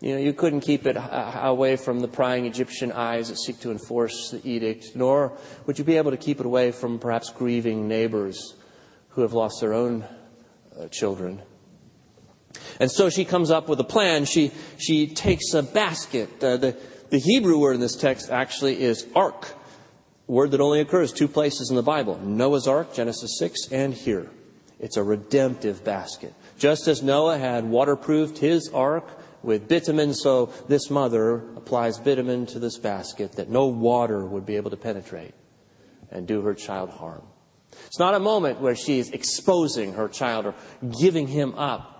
you 0.00 0.12
know 0.12 0.18
you 0.18 0.32
couldn't 0.32 0.60
keep 0.60 0.86
it 0.86 0.96
away 0.98 1.76
from 1.76 2.00
the 2.00 2.08
prying 2.08 2.46
Egyptian 2.46 2.92
eyes 2.92 3.28
that 3.28 3.36
seek 3.36 3.60
to 3.60 3.70
enforce 3.70 4.30
the 4.30 4.48
edict, 4.48 4.94
nor 4.94 5.36
would 5.66 5.78
you 5.78 5.84
be 5.84 5.96
able 5.96 6.10
to 6.10 6.16
keep 6.16 6.40
it 6.40 6.46
away 6.46 6.72
from 6.72 6.98
perhaps 6.98 7.30
grieving 7.30 7.88
neighbors 7.88 8.54
who 9.10 9.22
have 9.22 9.32
lost 9.32 9.60
their 9.60 9.72
own 9.72 10.04
uh, 10.78 10.88
children. 10.88 11.40
And 12.80 12.90
so 12.90 13.10
she 13.10 13.24
comes 13.24 13.50
up 13.50 13.68
with 13.68 13.80
a 13.80 13.84
plan. 13.84 14.24
She 14.24 14.52
she 14.78 15.06
takes 15.06 15.54
a 15.54 15.62
basket. 15.62 16.42
Uh, 16.42 16.56
the 16.56 16.76
the 17.10 17.18
Hebrew 17.18 17.58
word 17.58 17.74
in 17.74 17.80
this 17.80 17.96
text 17.96 18.30
actually 18.30 18.82
is 18.82 19.06
ark 19.14 19.54
word 20.26 20.52
that 20.52 20.60
only 20.60 20.80
occurs 20.80 21.12
two 21.12 21.28
places 21.28 21.70
in 21.70 21.76
the 21.76 21.82
Bible 21.82 22.18
Noah's 22.18 22.66
Ark, 22.66 22.94
Genesis 22.94 23.38
6, 23.38 23.68
and 23.72 23.94
here. 23.94 24.30
It's 24.80 24.96
a 24.96 25.02
redemptive 25.02 25.84
basket. 25.84 26.34
Just 26.58 26.88
as 26.88 27.02
Noah 27.02 27.38
had 27.38 27.64
waterproofed 27.64 28.38
his 28.38 28.70
ark 28.72 29.06
with 29.42 29.68
bitumen, 29.68 30.14
so 30.14 30.46
this 30.68 30.90
mother 30.90 31.36
applies 31.56 31.98
bitumen 31.98 32.46
to 32.46 32.58
this 32.58 32.78
basket 32.78 33.32
that 33.32 33.48
no 33.48 33.66
water 33.66 34.24
would 34.24 34.46
be 34.46 34.56
able 34.56 34.70
to 34.70 34.76
penetrate 34.76 35.34
and 36.10 36.26
do 36.26 36.42
her 36.42 36.54
child 36.54 36.90
harm. 36.90 37.22
It's 37.86 37.98
not 37.98 38.14
a 38.14 38.20
moment 38.20 38.60
where 38.60 38.76
she 38.76 38.98
is 38.98 39.10
exposing 39.10 39.94
her 39.94 40.08
child 40.08 40.46
or 40.46 40.54
giving 41.00 41.26
him 41.26 41.54
up. 41.54 41.93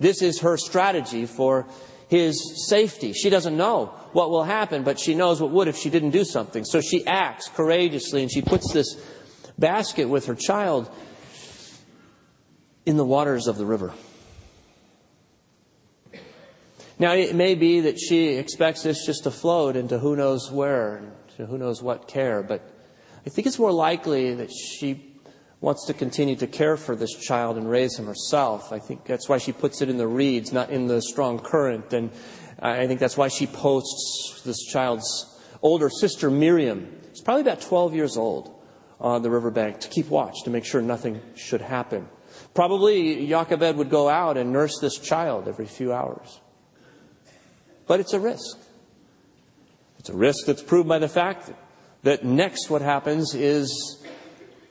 This 0.00 0.22
is 0.22 0.40
her 0.40 0.56
strategy 0.56 1.26
for 1.26 1.66
his 2.08 2.66
safety. 2.68 3.12
She 3.12 3.30
doesn't 3.30 3.56
know 3.56 3.86
what 4.12 4.30
will 4.30 4.42
happen, 4.42 4.82
but 4.82 4.98
she 4.98 5.14
knows 5.14 5.40
what 5.40 5.52
would 5.52 5.68
if 5.68 5.76
she 5.76 5.90
didn't 5.90 6.10
do 6.10 6.24
something. 6.24 6.64
So 6.64 6.80
she 6.80 7.06
acts 7.06 7.48
courageously 7.48 8.22
and 8.22 8.32
she 8.32 8.42
puts 8.42 8.72
this 8.72 8.96
basket 9.58 10.08
with 10.08 10.26
her 10.26 10.34
child 10.34 10.90
in 12.84 12.96
the 12.96 13.04
waters 13.04 13.46
of 13.46 13.58
the 13.58 13.66
river. 13.66 13.92
Now, 16.98 17.12
it 17.12 17.34
may 17.34 17.54
be 17.54 17.80
that 17.80 17.98
she 17.98 18.34
expects 18.34 18.82
this 18.82 19.06
just 19.06 19.24
to 19.24 19.30
float 19.30 19.76
into 19.76 19.98
who 19.98 20.16
knows 20.16 20.50
where, 20.50 20.96
and 20.96 21.12
to 21.36 21.46
who 21.46 21.56
knows 21.56 21.82
what 21.82 22.08
care, 22.08 22.42
but 22.42 22.62
I 23.24 23.30
think 23.30 23.46
it's 23.46 23.58
more 23.58 23.72
likely 23.72 24.34
that 24.34 24.50
she 24.50 25.09
wants 25.60 25.86
to 25.86 25.94
continue 25.94 26.36
to 26.36 26.46
care 26.46 26.76
for 26.76 26.96
this 26.96 27.14
child 27.14 27.58
and 27.58 27.70
raise 27.70 27.98
him 27.98 28.06
herself. 28.06 28.72
I 28.72 28.78
think 28.78 29.04
that's 29.04 29.28
why 29.28 29.38
she 29.38 29.52
puts 29.52 29.82
it 29.82 29.90
in 29.90 29.98
the 29.98 30.08
reeds, 30.08 30.52
not 30.52 30.70
in 30.70 30.86
the 30.86 31.02
strong 31.02 31.38
current. 31.38 31.92
And 31.92 32.10
I 32.58 32.86
think 32.86 32.98
that's 32.98 33.16
why 33.16 33.28
she 33.28 33.46
posts 33.46 34.40
this 34.44 34.64
child's 34.64 35.38
older 35.60 35.90
sister, 35.90 36.30
Miriam. 36.30 37.00
She's 37.10 37.20
probably 37.20 37.42
about 37.42 37.60
12 37.60 37.94
years 37.94 38.16
old 38.16 38.54
on 39.00 39.22
the 39.22 39.30
riverbank 39.30 39.80
to 39.80 39.88
keep 39.88 40.08
watch, 40.08 40.44
to 40.44 40.50
make 40.50 40.64
sure 40.64 40.80
nothing 40.80 41.20
should 41.34 41.60
happen. 41.60 42.08
Probably 42.54 43.26
Jochebed 43.26 43.76
would 43.76 43.90
go 43.90 44.08
out 44.08 44.36
and 44.36 44.52
nurse 44.52 44.78
this 44.80 44.98
child 44.98 45.46
every 45.46 45.66
few 45.66 45.92
hours. 45.92 46.40
But 47.86 48.00
it's 48.00 48.12
a 48.12 48.20
risk. 48.20 48.58
It's 49.98 50.08
a 50.08 50.16
risk 50.16 50.46
that's 50.46 50.62
proved 50.62 50.88
by 50.88 50.98
the 50.98 51.08
fact 51.08 51.50
that 52.02 52.24
next 52.24 52.70
what 52.70 52.80
happens 52.80 53.34
is 53.34 54.02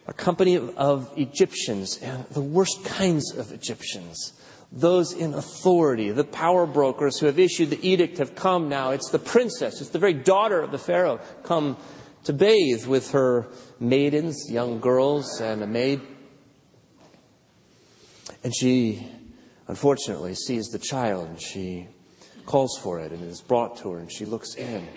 a 0.10 0.14
company 0.14 0.56
of, 0.56 0.76
of 0.76 1.14
Egyptians, 1.18 2.00
and 2.02 2.26
the 2.30 2.42
worst 2.42 2.84
kinds 2.84 3.32
of 3.32 3.52
Egyptians. 3.52 4.34
Those 4.72 5.14
in 5.14 5.36
authority, 5.36 6.10
the 6.10 6.24
power 6.24 6.66
brokers 6.66 7.20
who 7.20 7.28
have 7.28 7.38
issued 7.38 7.70
the 7.70 7.88
edict 7.88 8.18
have 8.18 8.34
come 8.34 8.70
now. 8.70 8.90
It's 8.90 9.12
the 9.12 9.20
princess, 9.20 9.80
it's 9.82 9.92
the 9.92 10.00
very 10.00 10.16
daughter 10.16 10.62
of 10.62 10.72
the 10.72 10.80
Pharaoh, 10.80 11.20
come 11.44 11.78
to 12.24 12.34
bathe 12.34 12.88
with 12.88 13.12
her 13.12 13.48
maidens, 13.80 14.50
young 14.50 14.80
girls, 14.80 15.40
and 15.42 15.62
a 15.62 15.68
maid. 15.68 16.02
And 18.44 18.56
she, 18.56 19.08
unfortunately, 19.68 20.34
sees 20.34 20.70
the 20.70 20.80
child 20.80 21.30
and 21.30 21.40
she 21.40 21.88
calls 22.48 22.80
for 22.82 23.00
it 23.00 23.12
and 23.12 23.22
it 23.22 23.28
is 23.28 23.42
brought 23.42 23.78
to 23.78 23.92
her 23.92 24.00
and 24.00 24.12
she 24.12 24.26
looks 24.26 24.56
in. 24.56 24.88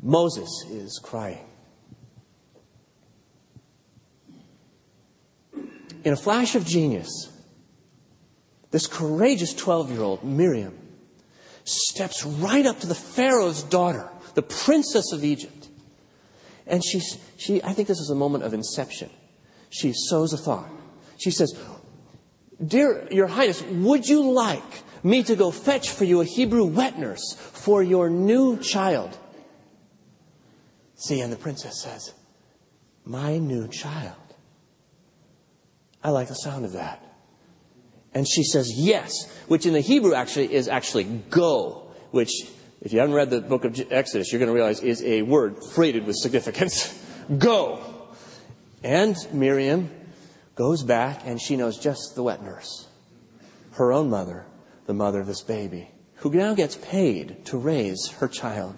Moses 0.00 0.64
is 0.70 1.00
crying. 1.02 1.44
In 6.04 6.12
a 6.12 6.16
flash 6.16 6.54
of 6.54 6.66
genius, 6.66 7.30
this 8.70 8.86
courageous 8.86 9.54
12 9.54 9.90
year 9.90 10.02
old, 10.02 10.24
Miriam, 10.24 10.76
steps 11.64 12.24
right 12.24 12.66
up 12.66 12.80
to 12.80 12.86
the 12.86 12.94
Pharaoh's 12.94 13.62
daughter, 13.62 14.08
the 14.34 14.42
princess 14.42 15.12
of 15.12 15.24
Egypt. 15.24 15.68
And 16.66 16.84
she, 16.84 17.00
she, 17.36 17.62
I 17.62 17.72
think 17.72 17.88
this 17.88 17.98
is 17.98 18.10
a 18.10 18.14
moment 18.14 18.44
of 18.44 18.54
inception. 18.54 19.10
She 19.70 19.92
sows 19.94 20.32
a 20.32 20.36
thought. 20.36 20.68
She 21.18 21.30
says, 21.30 21.56
Dear 22.64 23.08
Your 23.10 23.26
Highness, 23.26 23.62
would 23.62 24.06
you 24.06 24.32
like 24.32 24.62
me 25.04 25.22
to 25.24 25.36
go 25.36 25.50
fetch 25.50 25.90
for 25.90 26.04
you 26.04 26.20
a 26.20 26.24
Hebrew 26.24 26.64
wet 26.64 26.98
nurse 26.98 27.34
for 27.34 27.82
your 27.82 28.10
new 28.10 28.58
child? 28.58 29.16
See, 30.96 31.20
and 31.20 31.32
the 31.32 31.36
princess 31.36 31.82
says, 31.82 32.14
My 33.04 33.38
new 33.38 33.68
child. 33.68 34.21
I 36.02 36.10
like 36.10 36.28
the 36.28 36.34
sound 36.34 36.64
of 36.64 36.72
that. 36.72 37.02
And 38.14 38.28
she 38.28 38.42
says, 38.44 38.72
Yes, 38.74 39.30
which 39.48 39.66
in 39.66 39.72
the 39.72 39.80
Hebrew 39.80 40.14
actually 40.14 40.52
is 40.52 40.68
actually 40.68 41.04
go, 41.04 41.90
which, 42.10 42.30
if 42.80 42.92
you 42.92 42.98
haven't 42.98 43.14
read 43.14 43.30
the 43.30 43.40
book 43.40 43.64
of 43.64 43.80
Exodus, 43.90 44.32
you're 44.32 44.38
going 44.38 44.48
to 44.48 44.54
realize 44.54 44.80
is 44.80 45.02
a 45.02 45.22
word 45.22 45.56
freighted 45.74 46.06
with 46.06 46.16
significance. 46.16 46.98
go. 47.38 47.80
And 48.82 49.16
Miriam 49.32 49.90
goes 50.54 50.82
back 50.82 51.22
and 51.24 51.40
she 51.40 51.56
knows 51.56 51.78
just 51.78 52.14
the 52.14 52.22
wet 52.22 52.42
nurse, 52.42 52.88
her 53.72 53.92
own 53.92 54.10
mother, 54.10 54.46
the 54.86 54.94
mother 54.94 55.20
of 55.20 55.26
this 55.26 55.42
baby, 55.42 55.90
who 56.16 56.30
now 56.30 56.54
gets 56.54 56.76
paid 56.76 57.46
to 57.46 57.56
raise 57.56 58.08
her 58.18 58.28
child. 58.28 58.76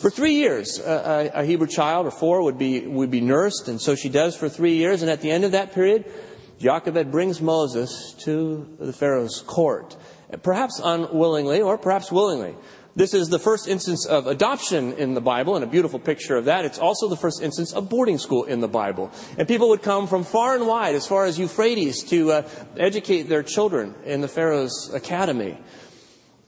For 0.00 0.08
three 0.08 0.32
years, 0.32 0.78
a, 0.78 1.30
a, 1.34 1.44
Hebrew 1.44 1.66
child, 1.66 2.06
or 2.06 2.10
four, 2.10 2.42
would 2.44 2.56
be, 2.56 2.86
would 2.86 3.10
be 3.10 3.20
nursed, 3.20 3.68
and 3.68 3.78
so 3.78 3.94
she 3.94 4.08
does 4.08 4.34
for 4.34 4.48
three 4.48 4.76
years. 4.76 5.02
And 5.02 5.10
at 5.10 5.20
the 5.20 5.30
end 5.30 5.44
of 5.44 5.52
that 5.52 5.74
period, 5.74 6.10
Jochebed 6.58 7.10
brings 7.10 7.42
Moses 7.42 8.14
to 8.24 8.66
the 8.78 8.94
Pharaoh's 8.94 9.42
court, 9.46 9.98
perhaps 10.42 10.80
unwillingly 10.82 11.60
or 11.60 11.76
perhaps 11.76 12.10
willingly. 12.10 12.54
This 12.96 13.12
is 13.12 13.28
the 13.28 13.38
first 13.38 13.68
instance 13.68 14.06
of 14.06 14.26
adoption 14.26 14.94
in 14.94 15.12
the 15.12 15.20
Bible, 15.20 15.54
and 15.54 15.64
a 15.64 15.68
beautiful 15.68 15.98
picture 15.98 16.38
of 16.38 16.46
that. 16.46 16.64
It's 16.64 16.78
also 16.78 17.08
the 17.08 17.16
first 17.16 17.42
instance 17.42 17.74
of 17.74 17.90
boarding 17.90 18.16
school 18.16 18.44
in 18.44 18.60
the 18.60 18.68
Bible. 18.68 19.10
And 19.36 19.46
people 19.46 19.68
would 19.68 19.82
come 19.82 20.06
from 20.06 20.24
far 20.24 20.54
and 20.54 20.66
wide, 20.66 20.94
as 20.94 21.06
far 21.06 21.26
as 21.26 21.38
Euphrates, 21.38 22.04
to 22.04 22.32
uh, 22.32 22.48
educate 22.78 23.24
their 23.24 23.42
children 23.42 23.94
in 24.06 24.22
the 24.22 24.28
Pharaoh's 24.28 24.90
academy. 24.94 25.58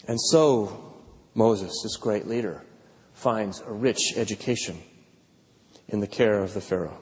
And 0.09 0.19
so, 0.19 0.95
Moses, 1.35 1.83
this 1.83 1.97
great 1.97 2.27
leader, 2.27 2.65
finds 3.23 3.61
a 3.61 3.73
rich 3.73 4.15
education 4.17 4.79
in 5.89 6.01
the 6.01 6.07
care 6.07 6.43
of 6.43 6.55
the 6.55 6.61
Pharaoh. 6.61 6.99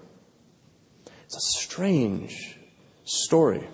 It's 1.24 1.36
a 1.36 1.58
strange 1.62 2.58
story. 3.04 3.66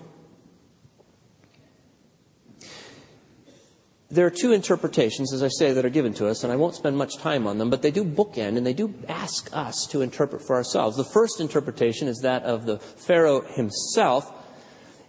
There 4.09 4.25
are 4.25 4.31
two 4.31 4.53
interpretations, 4.53 5.33
as 5.33 5.43
I 5.43 5.49
say, 5.49 5.73
that 5.73 5.83
are 5.83 5.89
given 5.89 6.13
to 6.13 6.27
us, 6.27 6.45
and 6.45 6.53
I 6.53 6.55
won't 6.55 6.75
spend 6.75 6.97
much 6.97 7.17
time 7.17 7.45
on 7.45 7.57
them, 7.57 7.69
but 7.69 7.81
they 7.81 7.91
do 7.91 8.05
bookend 8.05 8.55
and 8.55 8.65
they 8.65 8.73
do 8.73 8.93
ask 9.09 9.49
us 9.51 9.85
to 9.91 10.01
interpret 10.01 10.41
for 10.41 10.55
ourselves. 10.55 10.95
The 10.95 11.03
first 11.03 11.41
interpretation 11.41 12.07
is 12.07 12.19
that 12.19 12.43
of 12.43 12.65
the 12.65 12.79
Pharaoh 12.79 13.41
himself. 13.41 14.31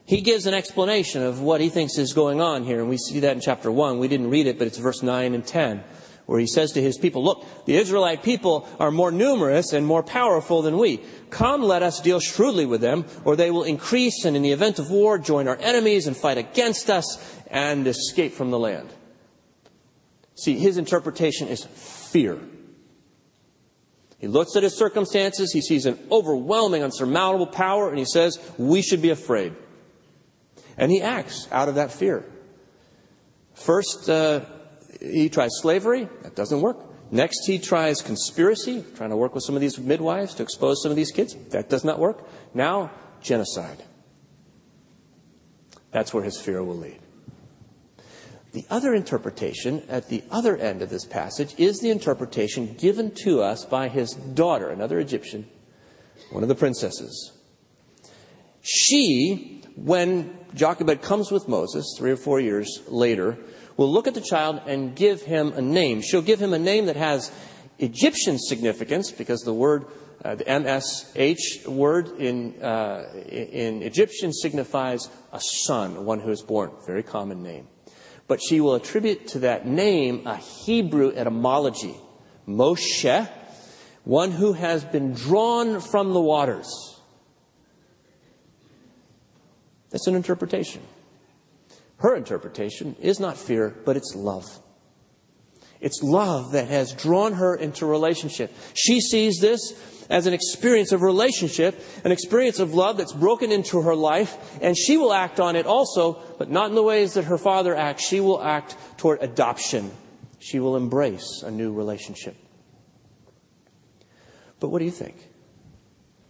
He 0.04 0.20
gives 0.20 0.46
an 0.46 0.54
explanation 0.54 1.22
of 1.22 1.40
what 1.40 1.60
he 1.60 1.68
thinks 1.68 1.96
is 1.98 2.12
going 2.12 2.40
on 2.40 2.64
here, 2.64 2.80
and 2.80 2.88
we 2.88 2.96
see 2.96 3.20
that 3.20 3.36
in 3.36 3.40
chapter 3.40 3.70
1. 3.70 4.00
We 4.00 4.08
didn't 4.08 4.30
read 4.30 4.48
it, 4.48 4.58
but 4.58 4.66
it's 4.66 4.78
verse 4.78 5.02
9 5.02 5.34
and 5.34 5.46
10 5.46 5.84
where 6.28 6.38
he 6.38 6.46
says 6.46 6.72
to 6.72 6.82
his 6.82 6.98
people, 6.98 7.24
Look, 7.24 7.46
the 7.64 7.76
Israelite 7.76 8.22
people 8.22 8.68
are 8.78 8.90
more 8.90 9.10
numerous 9.10 9.72
and 9.72 9.86
more 9.86 10.02
powerful 10.02 10.60
than 10.60 10.76
we. 10.76 11.00
Come, 11.30 11.62
let 11.62 11.82
us 11.82 12.02
deal 12.02 12.20
shrewdly 12.20 12.66
with 12.66 12.82
them, 12.82 13.06
or 13.24 13.34
they 13.34 13.50
will 13.50 13.64
increase 13.64 14.26
and 14.26 14.36
in 14.36 14.42
the 14.42 14.52
event 14.52 14.78
of 14.78 14.90
war 14.90 15.18
join 15.18 15.48
our 15.48 15.56
enemies 15.56 16.06
and 16.06 16.14
fight 16.14 16.36
against 16.36 16.90
us 16.90 17.16
and 17.46 17.86
escape 17.86 18.34
from 18.34 18.50
the 18.50 18.58
land. 18.58 18.92
See, 20.34 20.58
his 20.58 20.76
interpretation 20.76 21.48
is 21.48 21.64
fear. 21.64 22.38
He 24.18 24.26
looks 24.26 24.54
at 24.54 24.62
his 24.62 24.76
circumstances, 24.76 25.50
he 25.50 25.62
sees 25.62 25.86
an 25.86 25.98
overwhelming, 26.10 26.82
unsurmountable 26.82 27.46
power, 27.46 27.88
and 27.88 27.98
he 27.98 28.04
says, 28.04 28.38
We 28.58 28.82
should 28.82 29.00
be 29.00 29.08
afraid. 29.08 29.54
And 30.76 30.92
he 30.92 31.00
acts 31.00 31.48
out 31.50 31.70
of 31.70 31.76
that 31.76 31.90
fear. 31.90 32.22
First, 33.54 34.10
uh, 34.10 34.44
he 35.00 35.28
tries 35.28 35.50
slavery. 35.60 36.08
That 36.22 36.34
doesn't 36.34 36.60
work. 36.60 36.78
Next, 37.10 37.46
he 37.46 37.58
tries 37.58 38.02
conspiracy, 38.02 38.84
trying 38.96 39.10
to 39.10 39.16
work 39.16 39.34
with 39.34 39.44
some 39.44 39.54
of 39.54 39.60
these 39.60 39.78
midwives 39.78 40.34
to 40.34 40.42
expose 40.42 40.82
some 40.82 40.90
of 40.90 40.96
these 40.96 41.10
kids. 41.10 41.34
That 41.50 41.68
does 41.68 41.84
not 41.84 41.98
work. 41.98 42.28
Now, 42.52 42.90
genocide. 43.22 43.82
That's 45.90 46.12
where 46.12 46.22
his 46.22 46.38
fear 46.38 46.62
will 46.62 46.76
lead. 46.76 47.00
The 48.52 48.64
other 48.70 48.94
interpretation 48.94 49.82
at 49.88 50.08
the 50.08 50.22
other 50.30 50.56
end 50.56 50.82
of 50.82 50.90
this 50.90 51.04
passage 51.04 51.54
is 51.58 51.80
the 51.80 51.90
interpretation 51.90 52.74
given 52.74 53.10
to 53.22 53.42
us 53.42 53.64
by 53.64 53.88
his 53.88 54.12
daughter, 54.12 54.70
another 54.70 54.98
Egyptian, 54.98 55.46
one 56.30 56.42
of 56.42 56.48
the 56.48 56.54
princesses. 56.54 57.32
She, 58.62 59.62
when 59.76 60.36
Jochebed 60.54 61.02
comes 61.02 61.30
with 61.30 61.48
Moses, 61.48 61.94
three 61.98 62.10
or 62.10 62.16
four 62.16 62.40
years 62.40 62.82
later, 62.88 63.38
will 63.78 63.90
look 63.90 64.06
at 64.06 64.14
the 64.14 64.20
child 64.20 64.60
and 64.66 64.94
give 64.94 65.22
him 65.22 65.52
a 65.54 65.62
name. 65.62 66.02
She'll 66.02 66.20
give 66.20 66.42
him 66.42 66.52
a 66.52 66.58
name 66.58 66.86
that 66.86 66.96
has 66.96 67.32
Egyptian 67.78 68.38
significance 68.38 69.12
because 69.12 69.40
the 69.42 69.54
word, 69.54 69.86
uh, 70.22 70.34
the 70.34 70.44
MSH 70.44 71.66
word 71.66 72.08
in, 72.18 72.60
uh, 72.60 73.08
in 73.30 73.82
Egyptian 73.82 74.32
signifies 74.32 75.08
a 75.32 75.40
son, 75.40 76.04
one 76.04 76.18
who 76.18 76.30
is 76.30 76.42
born. 76.42 76.72
Very 76.86 77.04
common 77.04 77.42
name. 77.42 77.68
But 78.26 78.42
she 78.42 78.60
will 78.60 78.74
attribute 78.74 79.28
to 79.28 79.38
that 79.40 79.66
name 79.66 80.26
a 80.26 80.36
Hebrew 80.36 81.14
etymology. 81.14 81.94
Moshe, 82.48 83.30
one 84.04 84.32
who 84.32 84.54
has 84.54 84.84
been 84.84 85.12
drawn 85.12 85.80
from 85.80 86.12
the 86.12 86.20
waters. 86.20 87.00
That's 89.90 90.08
an 90.08 90.16
interpretation. 90.16 90.82
Her 91.98 92.14
interpretation 92.14 92.96
is 93.00 93.18
not 93.20 93.36
fear, 93.36 93.74
but 93.84 93.96
it's 93.96 94.14
love. 94.14 94.46
It's 95.80 96.02
love 96.02 96.52
that 96.52 96.68
has 96.68 96.92
drawn 96.92 97.34
her 97.34 97.54
into 97.54 97.86
relationship. 97.86 98.52
She 98.74 99.00
sees 99.00 99.38
this 99.40 99.74
as 100.08 100.26
an 100.26 100.32
experience 100.32 100.92
of 100.92 101.02
relationship, 101.02 101.80
an 102.04 102.12
experience 102.12 102.58
of 102.58 102.74
love 102.74 102.96
that's 102.96 103.12
broken 103.12 103.52
into 103.52 103.82
her 103.82 103.94
life, 103.94 104.58
and 104.62 104.76
she 104.76 104.96
will 104.96 105.12
act 105.12 105.38
on 105.38 105.54
it 105.54 105.66
also, 105.66 106.20
but 106.38 106.50
not 106.50 106.68
in 106.68 106.74
the 106.74 106.82
ways 106.82 107.14
that 107.14 107.24
her 107.24 107.38
father 107.38 107.76
acts. 107.76 108.06
She 108.06 108.20
will 108.20 108.42
act 108.42 108.76
toward 108.96 109.22
adoption. 109.22 109.90
She 110.38 110.60
will 110.60 110.76
embrace 110.76 111.42
a 111.44 111.50
new 111.50 111.72
relationship. 111.72 112.36
But 114.60 114.68
what 114.68 114.78
do 114.80 114.84
you 114.84 114.90
think? 114.90 115.16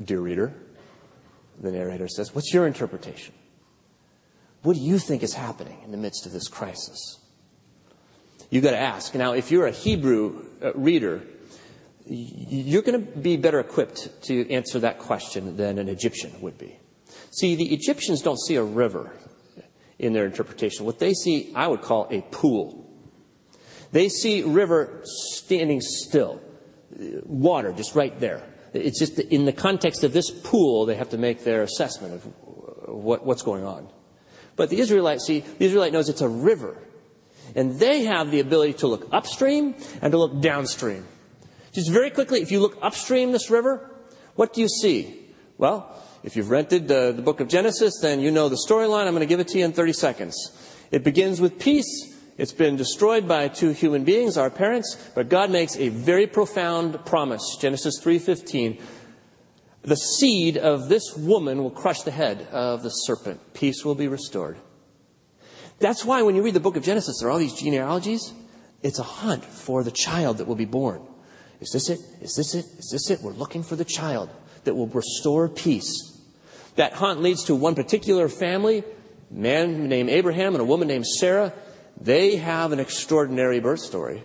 Dear 0.02 0.20
reader, 0.20 0.54
the 1.60 1.70
narrator 1.70 2.08
says, 2.08 2.34
What's 2.34 2.52
your 2.52 2.66
interpretation? 2.66 3.34
What 4.68 4.76
do 4.76 4.82
you 4.82 4.98
think 4.98 5.22
is 5.22 5.32
happening 5.32 5.78
in 5.82 5.92
the 5.92 5.96
midst 5.96 6.26
of 6.26 6.32
this 6.32 6.46
crisis? 6.46 7.18
You've 8.50 8.62
got 8.62 8.72
to 8.72 8.78
ask. 8.78 9.14
Now, 9.14 9.32
if 9.32 9.50
you're 9.50 9.66
a 9.66 9.70
Hebrew 9.70 10.44
uh, 10.62 10.74
reader, 10.74 11.22
you're 12.04 12.82
going 12.82 13.02
to 13.02 13.18
be 13.18 13.38
better 13.38 13.60
equipped 13.60 14.24
to 14.24 14.52
answer 14.52 14.80
that 14.80 14.98
question 14.98 15.56
than 15.56 15.78
an 15.78 15.88
Egyptian 15.88 16.38
would 16.42 16.58
be. 16.58 16.78
See, 17.30 17.54
the 17.54 17.72
Egyptians 17.72 18.20
don't 18.20 18.38
see 18.38 18.56
a 18.56 18.62
river 18.62 19.10
in 19.98 20.12
their 20.12 20.26
interpretation. 20.26 20.84
What 20.84 20.98
they 20.98 21.14
see, 21.14 21.50
I 21.54 21.66
would 21.66 21.80
call 21.80 22.06
a 22.10 22.20
pool. 22.20 22.92
They 23.92 24.10
see 24.10 24.42
river 24.42 25.00
standing 25.04 25.80
still, 25.80 26.42
water 27.24 27.72
just 27.72 27.94
right 27.94 28.20
there. 28.20 28.42
It's 28.74 28.98
just 28.98 29.18
in 29.18 29.46
the 29.46 29.52
context 29.54 30.04
of 30.04 30.12
this 30.12 30.30
pool, 30.30 30.84
they 30.84 30.96
have 30.96 31.08
to 31.08 31.16
make 31.16 31.42
their 31.42 31.62
assessment 31.62 32.12
of 32.12 32.26
what, 32.86 33.24
what's 33.24 33.40
going 33.40 33.64
on. 33.64 33.88
But 34.58 34.68
the 34.68 34.80
Israelite, 34.80 35.20
see, 35.20 35.40
the 35.40 35.64
Israelite 35.64 35.92
knows 35.94 36.10
it's 36.10 36.20
a 36.20 36.28
river. 36.28 36.76
And 37.54 37.78
they 37.78 38.04
have 38.04 38.30
the 38.30 38.40
ability 38.40 38.74
to 38.74 38.88
look 38.88 39.08
upstream 39.12 39.76
and 40.02 40.12
to 40.12 40.18
look 40.18 40.42
downstream. 40.42 41.06
Just 41.72 41.90
very 41.90 42.10
quickly, 42.10 42.42
if 42.42 42.50
you 42.50 42.60
look 42.60 42.76
upstream 42.82 43.32
this 43.32 43.50
river, 43.50 43.88
what 44.34 44.52
do 44.52 44.60
you 44.60 44.68
see? 44.68 45.30
Well, 45.58 45.96
if 46.24 46.36
you've 46.36 46.50
rented 46.50 46.88
the, 46.88 47.12
the 47.14 47.22
book 47.22 47.40
of 47.40 47.48
Genesis, 47.48 48.00
then 48.02 48.20
you 48.20 48.32
know 48.32 48.48
the 48.48 48.58
storyline. 48.68 49.06
I'm 49.06 49.14
going 49.14 49.20
to 49.20 49.26
give 49.26 49.40
it 49.40 49.48
to 49.48 49.58
you 49.58 49.64
in 49.64 49.72
30 49.72 49.92
seconds. 49.92 50.36
It 50.90 51.04
begins 51.04 51.40
with 51.40 51.58
peace. 51.58 52.14
It's 52.36 52.52
been 52.52 52.76
destroyed 52.76 53.26
by 53.26 53.48
two 53.48 53.70
human 53.70 54.04
beings, 54.04 54.36
our 54.36 54.50
parents, 54.50 54.96
but 55.14 55.28
God 55.28 55.50
makes 55.50 55.76
a 55.76 55.88
very 55.88 56.26
profound 56.26 57.04
promise. 57.04 57.56
Genesis 57.60 58.00
3:15. 58.00 58.80
The 59.82 59.96
seed 59.96 60.56
of 60.56 60.88
this 60.88 61.16
woman 61.16 61.62
will 61.62 61.70
crush 61.70 62.02
the 62.02 62.10
head 62.10 62.48
of 62.50 62.82
the 62.82 62.90
serpent. 62.90 63.54
Peace 63.54 63.84
will 63.84 63.94
be 63.94 64.08
restored. 64.08 64.58
That's 65.78 66.04
why 66.04 66.22
when 66.22 66.34
you 66.34 66.42
read 66.42 66.54
the 66.54 66.60
book 66.60 66.76
of 66.76 66.82
Genesis, 66.82 67.18
there 67.20 67.28
are 67.28 67.32
all 67.32 67.38
these 67.38 67.54
genealogies. 67.54 68.32
It's 68.82 68.98
a 68.98 69.04
hunt 69.04 69.44
for 69.44 69.82
the 69.84 69.90
child 69.90 70.38
that 70.38 70.46
will 70.46 70.56
be 70.56 70.64
born. 70.64 71.02
Is 71.60 71.70
this 71.72 71.88
it? 71.88 72.00
Is 72.20 72.34
this 72.34 72.54
it? 72.54 72.64
Is 72.78 72.90
this 72.92 73.10
it? 73.10 73.22
We're 73.22 73.32
looking 73.32 73.62
for 73.62 73.76
the 73.76 73.84
child 73.84 74.30
that 74.64 74.74
will 74.74 74.86
restore 74.88 75.48
peace. 75.48 76.16
That 76.76 76.92
hunt 76.92 77.22
leads 77.22 77.44
to 77.44 77.54
one 77.54 77.74
particular 77.74 78.28
family, 78.28 78.84
a 79.30 79.34
man 79.34 79.88
named 79.88 80.10
Abraham 80.10 80.54
and 80.54 80.62
a 80.62 80.64
woman 80.64 80.88
named 80.88 81.06
Sarah. 81.06 81.52
They 82.00 82.36
have 82.36 82.72
an 82.72 82.78
extraordinary 82.78 83.58
birth 83.58 83.80
story. 83.80 84.22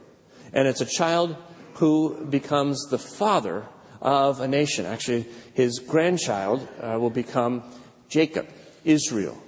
And 0.53 0.67
it's 0.67 0.81
a 0.81 0.85
child 0.85 1.35
who 1.75 2.25
becomes 2.25 2.87
the 2.89 2.99
father 2.99 3.65
of 4.03 4.41
a 4.41 4.47
nation. 4.47 4.85
Actually, 4.85 5.25
his 5.53 5.79
grandchild 5.79 6.67
uh, 6.79 6.97
will 6.99 7.09
become 7.09 7.63
Jacob, 8.09 8.47
Israel. 8.83 9.41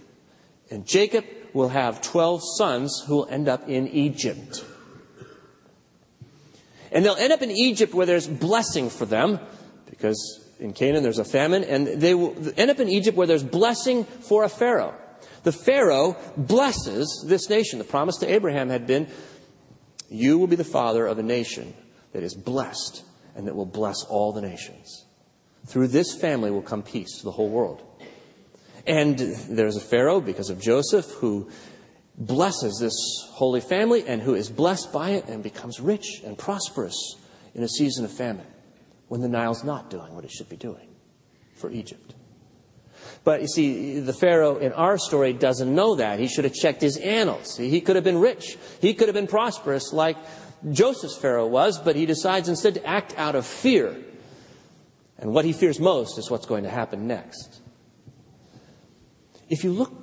And 0.72 0.88
Jacob 0.88 1.26
will 1.54 1.70
have 1.70 2.02
12 2.02 2.42
sons 2.58 3.04
who 3.06 3.18
will 3.18 3.28
end 3.28 3.48
up 3.48 3.68
in 3.70 3.88
Egypt. 3.90 4.66
And 6.92 7.06
they'll 7.06 7.16
end 7.18 7.34
up 7.34 7.42
in 7.42 7.52
Egypt 7.52 7.94
where 7.94 8.06
there's 8.06 8.28
blessing 8.28 8.90
for 8.90 9.06
them, 9.06 9.40
because 9.90 10.42
in 10.60 10.72
Canaan 10.72 11.04
there's 11.04 11.20
a 11.20 11.26
famine, 11.26 11.66
and 11.66 11.88
they 11.88 12.16
will 12.16 12.34
end 12.58 12.72
up 12.72 12.80
in 12.80 12.88
Egypt 12.88 13.18
where 13.18 13.28
there's 13.28 13.44
blessing 13.44 14.06
for 14.06 14.46
a 14.46 14.50
Pharaoh. 14.50 14.96
The 15.44 15.52
Pharaoh 15.52 16.16
blesses 16.38 17.26
this 17.28 17.50
nation. 17.50 17.78
The 17.78 17.86
promise 17.86 18.18
to 18.18 18.34
Abraham 18.34 18.70
had 18.70 18.88
been, 18.88 19.08
You 20.10 20.40
will 20.40 20.48
be 20.48 20.56
the 20.56 20.64
father 20.64 21.06
of 21.06 21.20
a 21.20 21.24
nation 21.24 21.74
that 22.14 22.24
is 22.24 22.34
blessed 22.34 23.04
and 23.36 23.48
that 23.48 23.56
will 23.56 23.66
bless 23.66 24.04
all 24.06 24.32
the 24.32 24.42
nations. 24.42 25.06
Through 25.68 25.90
this 25.90 26.16
family 26.16 26.52
will 26.52 26.62
come 26.62 26.84
peace 26.84 27.18
to 27.20 27.24
the 27.24 27.32
whole 27.32 27.50
world. 27.50 27.84
And 28.88 29.18
there's 29.18 29.78
a 29.78 29.82
Pharaoh, 29.82 30.22
because 30.22 30.50
of 30.50 30.62
Joseph, 30.62 31.10
who 31.14 31.50
blesses 32.18 32.78
this 32.80 32.96
holy 33.34 33.62
family 33.62 34.08
and 34.08 34.22
who 34.22 34.36
is 34.36 34.50
blessed 34.50 34.94
by 34.94 35.12
it 35.12 35.28
and 35.28 35.44
becomes 35.44 35.80
rich 35.80 36.22
and 36.24 36.38
prosperous 36.38 37.16
in 37.54 37.64
a 37.64 37.68
season 37.68 38.06
of 38.06 38.12
famine 38.12 38.46
when 39.08 39.22
the 39.22 39.28
Nile's 39.28 39.64
not 39.64 39.90
doing 39.90 40.14
what 40.16 40.24
it 40.24 40.32
should 40.32 40.50
be 40.50 40.56
doing 40.56 40.88
for 41.56 41.70
Egypt. 41.72 42.14
But 43.24 43.42
you 43.42 43.48
see, 43.48 44.00
the 44.00 44.14
Pharaoh 44.14 44.58
in 44.58 44.72
our 44.74 44.98
story 44.98 45.34
doesn't 45.34 45.74
know 45.74 45.96
that. 45.96 46.20
He 46.20 46.28
should 46.28 46.44
have 46.44 46.54
checked 46.54 46.82
his 46.82 46.98
annals. 46.98 47.58
He 47.58 47.82
could 47.82 47.96
have 47.96 48.06
been 48.06 48.20
rich. 48.20 48.58
He 48.80 48.94
could 48.94 49.08
have 49.08 49.16
been 49.16 49.28
prosperous 49.28 49.92
like 49.92 50.18
Joseph's 50.72 51.18
Pharaoh 51.18 51.48
was, 51.48 51.80
but 51.80 51.96
he 51.96 52.06
decides 52.06 52.50
instead 52.50 52.76
to 52.76 52.86
act 52.86 53.14
out 53.18 53.36
of 53.36 53.46
fear. 53.46 53.96
And 55.18 55.32
what 55.32 55.46
he 55.46 55.54
fears 55.54 55.80
most 55.80 56.18
is 56.18 56.30
what's 56.30 56.46
going 56.46 56.64
to 56.64 56.70
happen 56.70 57.08
next. 57.08 57.62
If 59.50 59.64
you 59.64 59.72
look 59.72 59.94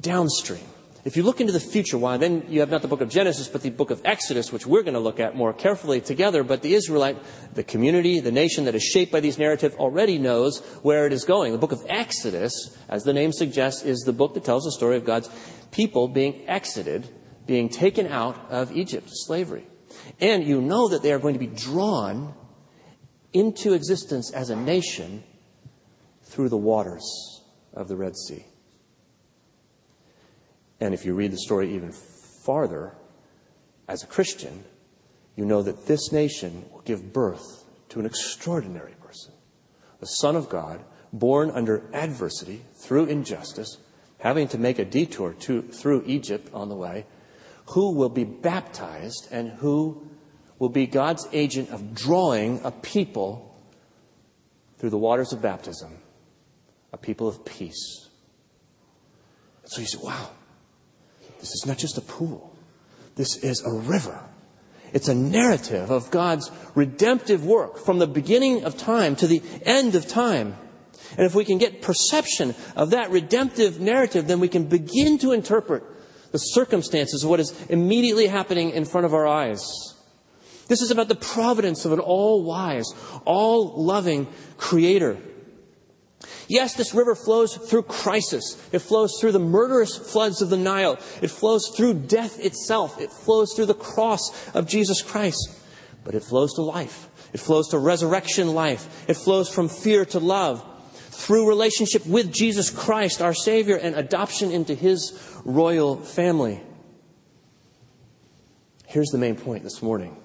downstream, 0.00 0.64
if 1.04 1.18
you 1.18 1.22
look 1.22 1.40
into 1.40 1.52
the 1.52 1.60
future, 1.60 1.98
why 1.98 2.16
then 2.16 2.46
you 2.48 2.60
have 2.60 2.70
not 2.70 2.82
the 2.82 2.88
book 2.88 3.02
of 3.02 3.10
Genesis, 3.10 3.46
but 3.46 3.62
the 3.62 3.70
book 3.70 3.90
of 3.90 4.00
Exodus, 4.04 4.50
which 4.50 4.66
we're 4.66 4.82
going 4.82 4.94
to 4.94 5.00
look 5.00 5.20
at 5.20 5.36
more 5.36 5.52
carefully 5.52 6.00
together. 6.00 6.42
But 6.42 6.62
the 6.62 6.74
Israelite, 6.74 7.18
the 7.54 7.62
community, 7.62 8.20
the 8.20 8.32
nation 8.32 8.64
that 8.64 8.74
is 8.74 8.82
shaped 8.82 9.12
by 9.12 9.20
these 9.20 9.38
narratives 9.38 9.76
already 9.76 10.18
knows 10.18 10.60
where 10.82 11.06
it 11.06 11.12
is 11.12 11.24
going. 11.24 11.52
The 11.52 11.58
book 11.58 11.72
of 11.72 11.84
Exodus, 11.88 12.76
as 12.88 13.04
the 13.04 13.12
name 13.12 13.32
suggests, 13.32 13.82
is 13.82 14.00
the 14.00 14.14
book 14.14 14.32
that 14.34 14.44
tells 14.44 14.64
the 14.64 14.72
story 14.72 14.96
of 14.96 15.04
God's 15.04 15.28
people 15.70 16.08
being 16.08 16.48
exited, 16.48 17.06
being 17.46 17.68
taken 17.68 18.06
out 18.06 18.50
of 18.50 18.72
Egypt, 18.72 19.08
slavery. 19.10 19.66
And 20.20 20.44
you 20.44 20.60
know 20.60 20.88
that 20.88 21.02
they 21.02 21.12
are 21.12 21.18
going 21.18 21.34
to 21.34 21.40
be 21.40 21.46
drawn 21.46 22.34
into 23.32 23.72
existence 23.72 24.32
as 24.32 24.50
a 24.50 24.56
nation 24.56 25.24
through 26.22 26.48
the 26.48 26.56
waters 26.56 27.42
of 27.72 27.88
the 27.88 27.96
Red 27.96 28.16
Sea. 28.16 28.44
And 30.80 30.94
if 30.94 31.04
you 31.04 31.14
read 31.14 31.32
the 31.32 31.38
story 31.38 31.74
even 31.74 31.92
farther, 32.44 32.94
as 33.88 34.02
a 34.02 34.06
Christian, 34.06 34.64
you 35.36 35.44
know 35.44 35.62
that 35.62 35.86
this 35.86 36.12
nation 36.12 36.64
will 36.72 36.82
give 36.82 37.12
birth 37.12 37.64
to 37.90 38.00
an 38.00 38.06
extraordinary 38.06 38.94
person, 39.00 39.32
the 40.00 40.06
Son 40.06 40.36
of 40.36 40.48
God, 40.48 40.84
born 41.12 41.50
under 41.50 41.88
adversity, 41.92 42.62
through 42.74 43.06
injustice, 43.06 43.78
having 44.18 44.48
to 44.48 44.58
make 44.58 44.78
a 44.78 44.84
detour 44.84 45.32
to, 45.34 45.62
through 45.62 46.02
Egypt 46.06 46.50
on 46.52 46.68
the 46.68 46.74
way, 46.74 47.06
who 47.66 47.92
will 47.92 48.08
be 48.08 48.24
baptized 48.24 49.28
and 49.30 49.50
who 49.50 50.06
will 50.58 50.68
be 50.68 50.86
God's 50.86 51.26
agent 51.32 51.70
of 51.70 51.94
drawing 51.94 52.60
a 52.64 52.70
people 52.70 53.56
through 54.78 54.90
the 54.90 54.98
waters 54.98 55.32
of 55.32 55.40
baptism, 55.40 55.98
a 56.92 56.98
people 56.98 57.26
of 57.26 57.44
peace. 57.44 58.08
So 59.64 59.80
you 59.80 59.86
say, 59.86 59.98
wow, 60.02 60.30
this 61.40 61.50
is 61.50 61.64
not 61.66 61.78
just 61.78 61.96
a 61.98 62.02
pool. 62.02 62.54
This 63.16 63.36
is 63.36 63.62
a 63.64 63.72
river. 63.72 64.20
It's 64.92 65.08
a 65.08 65.14
narrative 65.14 65.90
of 65.90 66.10
God's 66.10 66.50
redemptive 66.74 67.44
work 67.44 67.78
from 67.78 67.98
the 67.98 68.06
beginning 68.06 68.64
of 68.64 68.76
time 68.76 69.16
to 69.16 69.26
the 69.26 69.42
end 69.62 69.94
of 69.94 70.06
time. 70.06 70.56
And 71.16 71.26
if 71.26 71.34
we 71.34 71.44
can 71.44 71.58
get 71.58 71.82
perception 71.82 72.54
of 72.76 72.90
that 72.90 73.10
redemptive 73.10 73.80
narrative, 73.80 74.26
then 74.26 74.40
we 74.40 74.48
can 74.48 74.64
begin 74.64 75.18
to 75.18 75.32
interpret 75.32 75.82
the 76.34 76.38
circumstances 76.38 77.22
of 77.22 77.30
what 77.30 77.38
is 77.38 77.54
immediately 77.70 78.26
happening 78.26 78.70
in 78.70 78.84
front 78.84 79.06
of 79.06 79.14
our 79.14 79.26
eyes. 79.26 79.62
This 80.66 80.82
is 80.82 80.90
about 80.90 81.08
the 81.08 81.14
providence 81.14 81.84
of 81.84 81.92
an 81.92 82.00
all 82.00 82.42
wise, 82.42 82.92
all 83.24 83.80
loving 83.82 84.26
creator 84.58 85.16
Yes, 86.48 86.74
this 86.74 86.94
river 86.94 87.14
flows 87.14 87.56
through 87.56 87.84
crisis. 87.84 88.68
It 88.72 88.80
flows 88.80 89.18
through 89.18 89.32
the 89.32 89.38
murderous 89.38 89.96
floods 89.96 90.42
of 90.42 90.50
the 90.50 90.56
Nile. 90.56 90.98
It 91.22 91.30
flows 91.30 91.72
through 91.74 91.94
death 91.94 92.38
itself. 92.40 93.00
It 93.00 93.10
flows 93.10 93.54
through 93.54 93.66
the 93.66 93.74
cross 93.74 94.54
of 94.54 94.66
Jesus 94.66 95.02
Christ. 95.02 95.50
But 96.04 96.14
it 96.14 96.22
flows 96.22 96.54
to 96.54 96.62
life. 96.62 97.08
It 97.32 97.40
flows 97.40 97.68
to 97.68 97.78
resurrection 97.78 98.54
life. 98.54 99.08
It 99.08 99.14
flows 99.14 99.48
from 99.48 99.68
fear 99.68 100.04
to 100.06 100.18
love. 100.18 100.64
Through 101.14 101.48
relationship 101.48 102.04
with 102.06 102.32
Jesus 102.32 102.70
Christ, 102.70 103.22
our 103.22 103.34
Savior, 103.34 103.76
and 103.76 103.94
adoption 103.94 104.50
into 104.50 104.74
His 104.74 105.18
royal 105.44 105.96
family. 105.96 106.60
Here's 108.86 109.08
the 109.08 109.18
main 109.18 109.36
point 109.36 109.62
this 109.62 109.80
morning. 109.80 110.16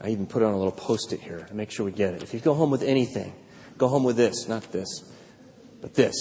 I 0.00 0.08
even 0.08 0.26
put 0.26 0.42
on 0.42 0.52
a 0.52 0.56
little 0.56 0.72
post 0.72 1.12
it 1.12 1.20
here 1.20 1.40
to 1.40 1.54
make 1.54 1.70
sure 1.70 1.84
we 1.84 1.92
get 1.92 2.14
it. 2.14 2.22
If 2.22 2.32
you 2.32 2.40
go 2.40 2.54
home 2.54 2.70
with 2.70 2.82
anything, 2.82 3.34
go 3.76 3.88
home 3.88 4.04
with 4.04 4.16
this, 4.16 4.48
not 4.48 4.70
this. 4.72 4.88
But 5.80 5.94
this 5.94 6.14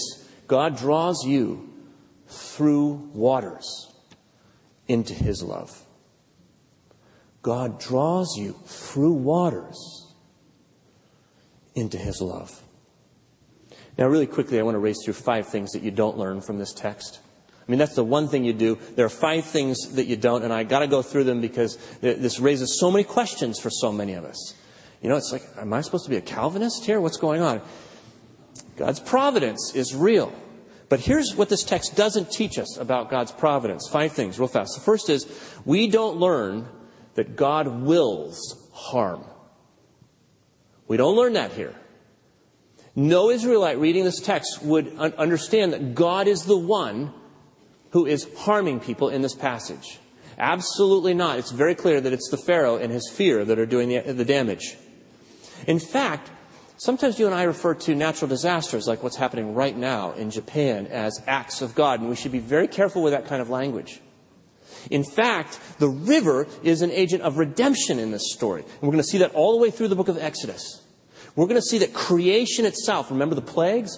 God 0.47 0.77
draws 0.77 1.25
you 1.25 1.69
through 2.27 3.09
waters 3.13 3.93
into 4.87 5.13
his 5.13 5.43
love. 5.43 5.85
God 7.41 7.79
draws 7.79 8.35
you 8.37 8.59
through 8.65 9.13
waters 9.13 10.13
into 11.75 11.97
his 11.97 12.21
love. 12.21 12.61
Now, 13.99 14.07
really 14.07 14.27
quickly, 14.27 14.57
I 14.57 14.63
want 14.63 14.75
to 14.75 14.79
race 14.79 15.03
through 15.03 15.15
five 15.15 15.47
things 15.47 15.73
that 15.73 15.83
you 15.83 15.91
don't 15.91 16.17
learn 16.17 16.39
from 16.39 16.57
this 16.57 16.71
text. 16.71 17.19
I 17.51 17.69
mean, 17.69 17.79
that's 17.79 17.95
the 17.95 18.03
one 18.03 18.29
thing 18.29 18.45
you 18.45 18.53
do. 18.53 18.79
There 18.95 19.05
are 19.05 19.09
five 19.09 19.43
things 19.43 19.95
that 19.95 20.05
you 20.05 20.15
don't, 20.15 20.43
and 20.43 20.53
I 20.53 20.63
got 20.63 20.79
to 20.79 20.87
go 20.87 21.01
through 21.01 21.25
them 21.25 21.41
because 21.41 21.75
this 21.99 22.39
raises 22.39 22.79
so 22.79 22.89
many 22.89 23.03
questions 23.03 23.59
for 23.59 23.69
so 23.69 23.91
many 23.91 24.13
of 24.13 24.23
us. 24.23 24.55
You 25.01 25.09
know, 25.09 25.17
it's 25.17 25.33
like, 25.33 25.43
am 25.57 25.73
I 25.73 25.81
supposed 25.81 26.05
to 26.05 26.09
be 26.09 26.15
a 26.15 26.21
Calvinist 26.21 26.85
here? 26.85 27.01
What's 27.01 27.17
going 27.17 27.41
on? 27.41 27.61
God's 28.77 29.01
providence 29.01 29.75
is 29.75 29.93
real. 29.93 30.33
But 30.87 31.01
here's 31.01 31.35
what 31.35 31.49
this 31.49 31.65
text 31.65 31.97
doesn't 31.97 32.31
teach 32.31 32.57
us 32.57 32.77
about 32.77 33.09
God's 33.09 33.33
providence. 33.33 33.89
Five 33.89 34.13
things, 34.13 34.39
real 34.39 34.47
fast. 34.47 34.75
The 34.75 34.81
first 34.81 35.09
is 35.09 35.27
we 35.65 35.87
don't 35.87 36.15
learn 36.15 36.69
that 37.15 37.35
God 37.35 37.67
wills 37.67 38.65
harm. 38.71 39.25
We 40.87 40.95
don't 40.95 41.17
learn 41.17 41.33
that 41.33 41.51
here. 41.51 41.75
No 42.99 43.29
Israelite 43.29 43.79
reading 43.79 44.03
this 44.03 44.19
text 44.19 44.61
would 44.61 44.93
un- 44.97 45.13
understand 45.17 45.71
that 45.71 45.95
God 45.95 46.27
is 46.27 46.43
the 46.43 46.57
one 46.57 47.13
who 47.91 48.05
is 48.05 48.27
harming 48.39 48.81
people 48.81 49.07
in 49.07 49.21
this 49.21 49.33
passage. 49.33 49.99
Absolutely 50.37 51.13
not. 51.13 51.39
It's 51.39 51.51
very 51.51 51.75
clear 51.75 52.01
that 52.01 52.11
it's 52.11 52.29
the 52.29 52.35
Pharaoh 52.35 52.75
and 52.75 52.91
his 52.91 53.09
fear 53.09 53.45
that 53.45 53.57
are 53.57 53.65
doing 53.65 53.87
the, 53.87 53.99
the 54.11 54.25
damage. 54.25 54.75
In 55.65 55.79
fact, 55.79 56.29
sometimes 56.75 57.17
you 57.17 57.25
and 57.25 57.33
I 57.33 57.43
refer 57.43 57.73
to 57.73 57.95
natural 57.95 58.27
disasters 58.27 58.85
like 58.85 59.01
what's 59.01 59.15
happening 59.15 59.55
right 59.55 59.77
now 59.77 60.11
in 60.11 60.29
Japan 60.29 60.85
as 60.87 61.21
acts 61.25 61.61
of 61.61 61.75
God, 61.75 62.01
and 62.01 62.09
we 62.09 62.17
should 62.17 62.33
be 62.33 62.39
very 62.39 62.67
careful 62.67 63.01
with 63.01 63.13
that 63.13 63.27
kind 63.27 63.41
of 63.41 63.49
language. 63.49 64.01
In 64.91 65.05
fact, 65.05 65.57
the 65.79 65.87
river 65.87 66.47
is 66.63 66.81
an 66.81 66.91
agent 66.91 67.21
of 67.21 67.37
redemption 67.37 67.97
in 67.97 68.11
this 68.11 68.33
story. 68.33 68.63
And 68.63 68.81
we're 68.81 68.91
going 68.91 68.97
to 68.97 69.09
see 69.09 69.19
that 69.19 69.33
all 69.35 69.53
the 69.53 69.61
way 69.61 69.71
through 69.71 69.87
the 69.87 69.95
book 69.95 70.09
of 70.09 70.17
Exodus. 70.17 70.83
We're 71.39 71.47
going 71.47 71.55
to 71.55 71.61
see 71.61 71.77
that 71.77 71.93
creation 71.93 72.65
itself, 72.65 73.09
remember 73.11 73.33
the 73.33 73.41
plagues, 73.41 73.97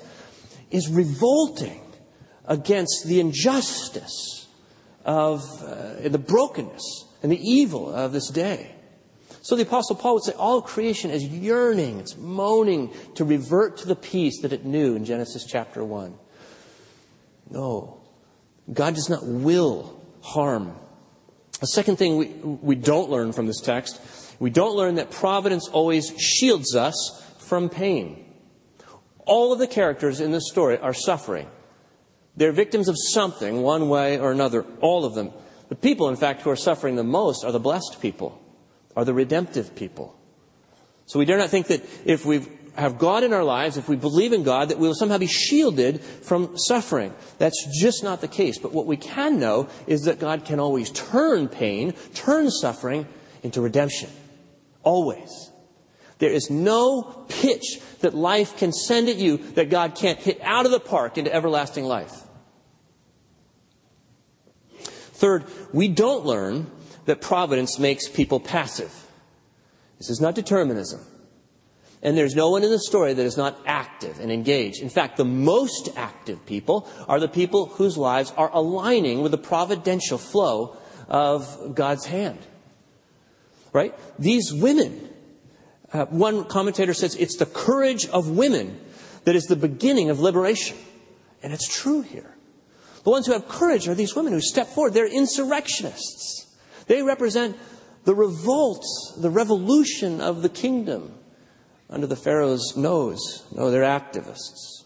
is 0.69 0.88
revolting 0.88 1.82
against 2.45 3.06
the 3.08 3.19
injustice 3.19 4.45
of 5.06 5.41
uh, 5.63 6.08
the 6.08 6.19
brokenness 6.19 7.06
and 7.23 7.32
the 7.32 7.41
evil 7.41 7.91
of 7.91 8.12
this 8.12 8.30
day. 8.30 8.75
So 9.41 9.56
the 9.56 9.63
Apostle 9.63 9.95
Paul 9.95 10.13
would 10.13 10.23
say 10.23 10.34
all 10.34 10.62
creation 10.62 11.10
is 11.10 11.25
yearning, 11.25 11.99
it's 11.99 12.15
moaning 12.15 12.93
to 13.15 13.25
revert 13.25 13.77
to 13.77 13.88
the 13.88 13.95
peace 13.95 14.43
that 14.43 14.54
it 14.54 14.63
knew 14.63 14.95
in 14.95 15.04
Genesis 15.04 15.43
chapter 15.43 15.84
1. 15.84 16.13
No. 17.49 18.01
God 18.71 18.93
does 18.93 19.10
not 19.10 19.25
will 19.25 19.99
harm. 20.21 20.75
A 21.63 21.67
second 21.67 21.95
thing 21.95 22.17
we, 22.17 22.27
we 22.27 22.75
don't 22.75 23.10
learn 23.10 23.34
from 23.34 23.47
this 23.47 23.62
text, 23.62 23.99
we 24.39 24.51
don't 24.51 24.75
learn 24.75 24.95
that 24.95 25.10
providence 25.10 25.67
always 25.69 26.13
shields 26.19 26.75
us 26.75 27.17
from 27.51 27.67
pain. 27.67 28.23
All 29.25 29.51
of 29.51 29.59
the 29.59 29.67
characters 29.67 30.21
in 30.21 30.31
this 30.31 30.47
story 30.49 30.77
are 30.77 30.93
suffering. 30.93 31.49
They're 32.37 32.53
victims 32.53 32.87
of 32.87 32.95
something, 32.97 33.61
one 33.61 33.89
way 33.89 34.17
or 34.19 34.31
another, 34.31 34.65
all 34.79 35.03
of 35.03 35.15
them. 35.15 35.31
The 35.67 35.75
people, 35.75 36.07
in 36.07 36.15
fact, 36.15 36.43
who 36.43 36.49
are 36.49 36.55
suffering 36.55 36.95
the 36.95 37.03
most 37.03 37.43
are 37.43 37.51
the 37.51 37.59
blessed 37.59 37.97
people, 38.01 38.41
are 38.95 39.03
the 39.03 39.13
redemptive 39.13 39.75
people. 39.75 40.17
So 41.07 41.19
we 41.19 41.25
dare 41.25 41.37
not 41.37 41.49
think 41.49 41.67
that 41.67 41.83
if 42.05 42.25
we 42.25 42.47
have 42.77 42.97
God 42.97 43.25
in 43.25 43.33
our 43.33 43.43
lives, 43.43 43.75
if 43.75 43.89
we 43.89 43.97
believe 43.97 44.31
in 44.31 44.43
God, 44.43 44.69
that 44.69 44.79
we 44.79 44.87
will 44.87 44.95
somehow 44.95 45.17
be 45.17 45.27
shielded 45.27 45.99
from 45.99 46.57
suffering. 46.57 47.13
That's 47.37 47.67
just 47.81 48.01
not 48.01 48.21
the 48.21 48.29
case. 48.29 48.59
But 48.59 48.71
what 48.71 48.85
we 48.85 48.95
can 48.95 49.41
know 49.41 49.67
is 49.87 50.03
that 50.03 50.21
God 50.21 50.45
can 50.45 50.61
always 50.61 50.89
turn 50.89 51.49
pain, 51.49 51.95
turn 52.13 52.49
suffering 52.49 53.07
into 53.43 53.59
redemption. 53.59 54.09
Always. 54.83 55.50
There 56.21 56.31
is 56.31 56.51
no 56.51 57.25
pitch 57.29 57.79
that 58.01 58.13
life 58.13 58.55
can 58.55 58.71
send 58.71 59.10
at 59.10 59.15
you 59.15 59.38
that 59.55 59.71
God 59.71 59.95
can't 59.95 60.19
hit 60.19 60.39
out 60.43 60.67
of 60.67 60.71
the 60.71 60.79
park 60.79 61.17
into 61.17 61.34
everlasting 61.34 61.84
life. 61.84 62.13
Third, 64.77 65.45
we 65.73 65.88
don't 65.88 66.23
learn 66.23 66.69
that 67.05 67.21
providence 67.21 67.79
makes 67.79 68.07
people 68.07 68.39
passive. 68.39 68.93
This 69.97 70.12
is 70.12 70.21
not 70.21 70.36
determinism. 70.36 71.01
And 72.03 72.15
there's 72.15 72.36
no 72.36 72.51
one 72.51 72.63
in 72.63 72.69
the 72.69 72.77
story 72.77 73.13
that 73.13 73.25
is 73.25 73.36
not 73.36 73.60
active 73.65 74.19
and 74.19 74.31
engaged. 74.31 74.84
In 74.84 74.89
fact, 74.89 75.17
the 75.17 75.25
most 75.25 75.89
active 75.95 76.45
people 76.45 76.88
are 77.07 77.19
the 77.19 77.27
people 77.27 77.65
whose 77.65 77.97
lives 77.97 78.31
are 78.38 78.51
aligning 78.53 79.23
with 79.23 79.31
the 79.31 79.39
providential 79.39 80.19
flow 80.19 80.77
of 81.07 81.73
God's 81.73 82.05
hand. 82.05 82.38
Right? 83.73 83.95
These 84.19 84.53
women, 84.53 85.11
uh, 85.93 86.06
one 86.06 86.45
commentator 86.45 86.93
says 86.93 87.15
it's 87.15 87.38
the 87.38 87.45
courage 87.45 88.08
of 88.08 88.30
women 88.30 88.80
that 89.25 89.36
is 89.36 89.45
the 89.45 89.56
beginning 89.56 90.10
of 90.10 90.19
liberation. 90.19 90.77
And 91.43 91.54
it's 91.54 91.67
true 91.67 92.01
here. 92.01 92.36
The 93.04 93.10
ones 93.10 93.25
who 93.25 93.34
have 93.34 93.47
courage 93.47 93.88
are 93.88 93.95
these 93.95 94.15
women 94.15 94.32
who 94.34 94.41
step 94.41 94.67
forward. 94.67 94.93
They're 94.93 95.08
insurrectionists. 95.08 96.56
They 96.88 97.01
represent 97.01 97.58
the 98.06 98.15
revolt, 98.15 98.86
the 99.17 99.30
revolution 99.30 100.21
of 100.21 100.41
the 100.41 100.49
kingdom 100.49 101.13
under 101.89 102.08
the 102.08 102.15
Pharaoh's 102.15 102.75
nose. 102.77 103.43
No, 103.51 103.71
they're 103.71 103.84
activists. 103.84 104.84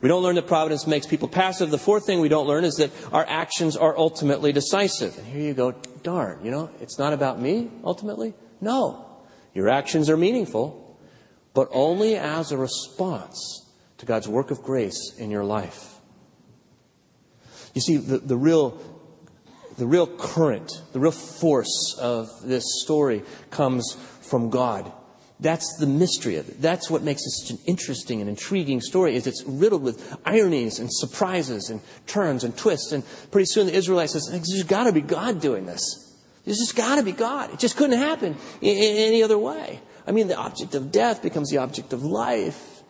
We 0.00 0.08
don't 0.08 0.22
learn 0.22 0.36
that 0.36 0.46
providence 0.46 0.86
makes 0.86 1.06
people 1.06 1.28
passive. 1.28 1.70
The 1.70 1.78
fourth 1.78 2.06
thing 2.06 2.20
we 2.20 2.28
don't 2.28 2.46
learn 2.46 2.64
is 2.64 2.76
that 2.76 2.92
our 3.12 3.26
actions 3.26 3.76
are 3.76 3.98
ultimately 3.98 4.52
decisive. 4.52 5.18
And 5.18 5.26
here 5.26 5.42
you 5.42 5.54
go, 5.54 5.72
darn, 6.02 6.44
you 6.44 6.52
know, 6.52 6.70
it's 6.80 6.98
not 6.98 7.12
about 7.12 7.40
me 7.40 7.68
ultimately. 7.82 8.34
No. 8.60 9.07
Your 9.58 9.68
actions 9.68 10.08
are 10.08 10.16
meaningful, 10.16 10.96
but 11.52 11.68
only 11.72 12.14
as 12.14 12.52
a 12.52 12.56
response 12.56 13.68
to 13.96 14.06
God's 14.06 14.28
work 14.28 14.52
of 14.52 14.62
grace 14.62 15.16
in 15.18 15.32
your 15.32 15.42
life. 15.42 15.96
You 17.74 17.80
see, 17.80 17.96
the, 17.96 18.18
the 18.18 18.36
real 18.36 18.80
the 19.76 19.84
real 19.84 20.06
current, 20.06 20.70
the 20.92 21.00
real 21.00 21.10
force 21.10 21.98
of 22.00 22.28
this 22.44 22.62
story 22.84 23.24
comes 23.50 23.96
from 24.20 24.48
God. 24.48 24.92
That's 25.40 25.76
the 25.80 25.88
mystery 25.88 26.36
of 26.36 26.48
it. 26.48 26.62
That's 26.62 26.88
what 26.88 27.02
makes 27.02 27.22
it 27.22 27.30
such 27.30 27.50
an 27.50 27.58
interesting 27.66 28.20
and 28.20 28.30
intriguing 28.30 28.80
story 28.80 29.16
is 29.16 29.26
it's 29.26 29.42
riddled 29.44 29.82
with 29.82 30.16
ironies 30.24 30.78
and 30.78 30.88
surprises 30.88 31.68
and 31.68 31.80
turns 32.06 32.44
and 32.44 32.56
twists. 32.56 32.92
And 32.92 33.02
pretty 33.32 33.46
soon 33.46 33.66
the 33.66 33.74
Israelites 33.74 34.12
says, 34.12 34.28
there's 34.30 34.62
got 34.62 34.84
to 34.84 34.92
be 34.92 35.00
God 35.00 35.40
doing 35.40 35.66
this. 35.66 36.07
There's 36.48 36.60
just 36.60 36.76
got 36.76 36.96
to 36.96 37.02
be 37.02 37.12
God. 37.12 37.52
It 37.52 37.58
just 37.58 37.76
couldn't 37.76 37.98
happen 37.98 38.34
in, 38.62 38.74
in 38.74 38.96
any 38.96 39.22
other 39.22 39.36
way. 39.36 39.82
I 40.06 40.12
mean, 40.12 40.28
the 40.28 40.36
object 40.38 40.74
of 40.74 40.90
death 40.90 41.22
becomes 41.22 41.50
the 41.50 41.58
object 41.58 41.92
of 41.92 42.02
life. 42.02 42.82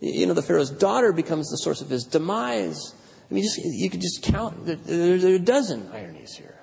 You 0.00 0.24
know, 0.24 0.32
the 0.32 0.40
Pharaoh's 0.40 0.70
daughter 0.70 1.12
becomes 1.12 1.50
the 1.50 1.58
source 1.58 1.82
of 1.82 1.90
his 1.90 2.04
demise. 2.04 2.94
I 3.30 3.34
mean, 3.34 3.44
just, 3.44 3.58
you 3.62 3.90
could 3.90 4.00
just 4.00 4.22
count. 4.22 4.64
There, 4.64 4.76
there 5.18 5.32
are 5.32 5.34
a 5.34 5.38
dozen 5.38 5.90
ironies 5.92 6.36
here. 6.36 6.58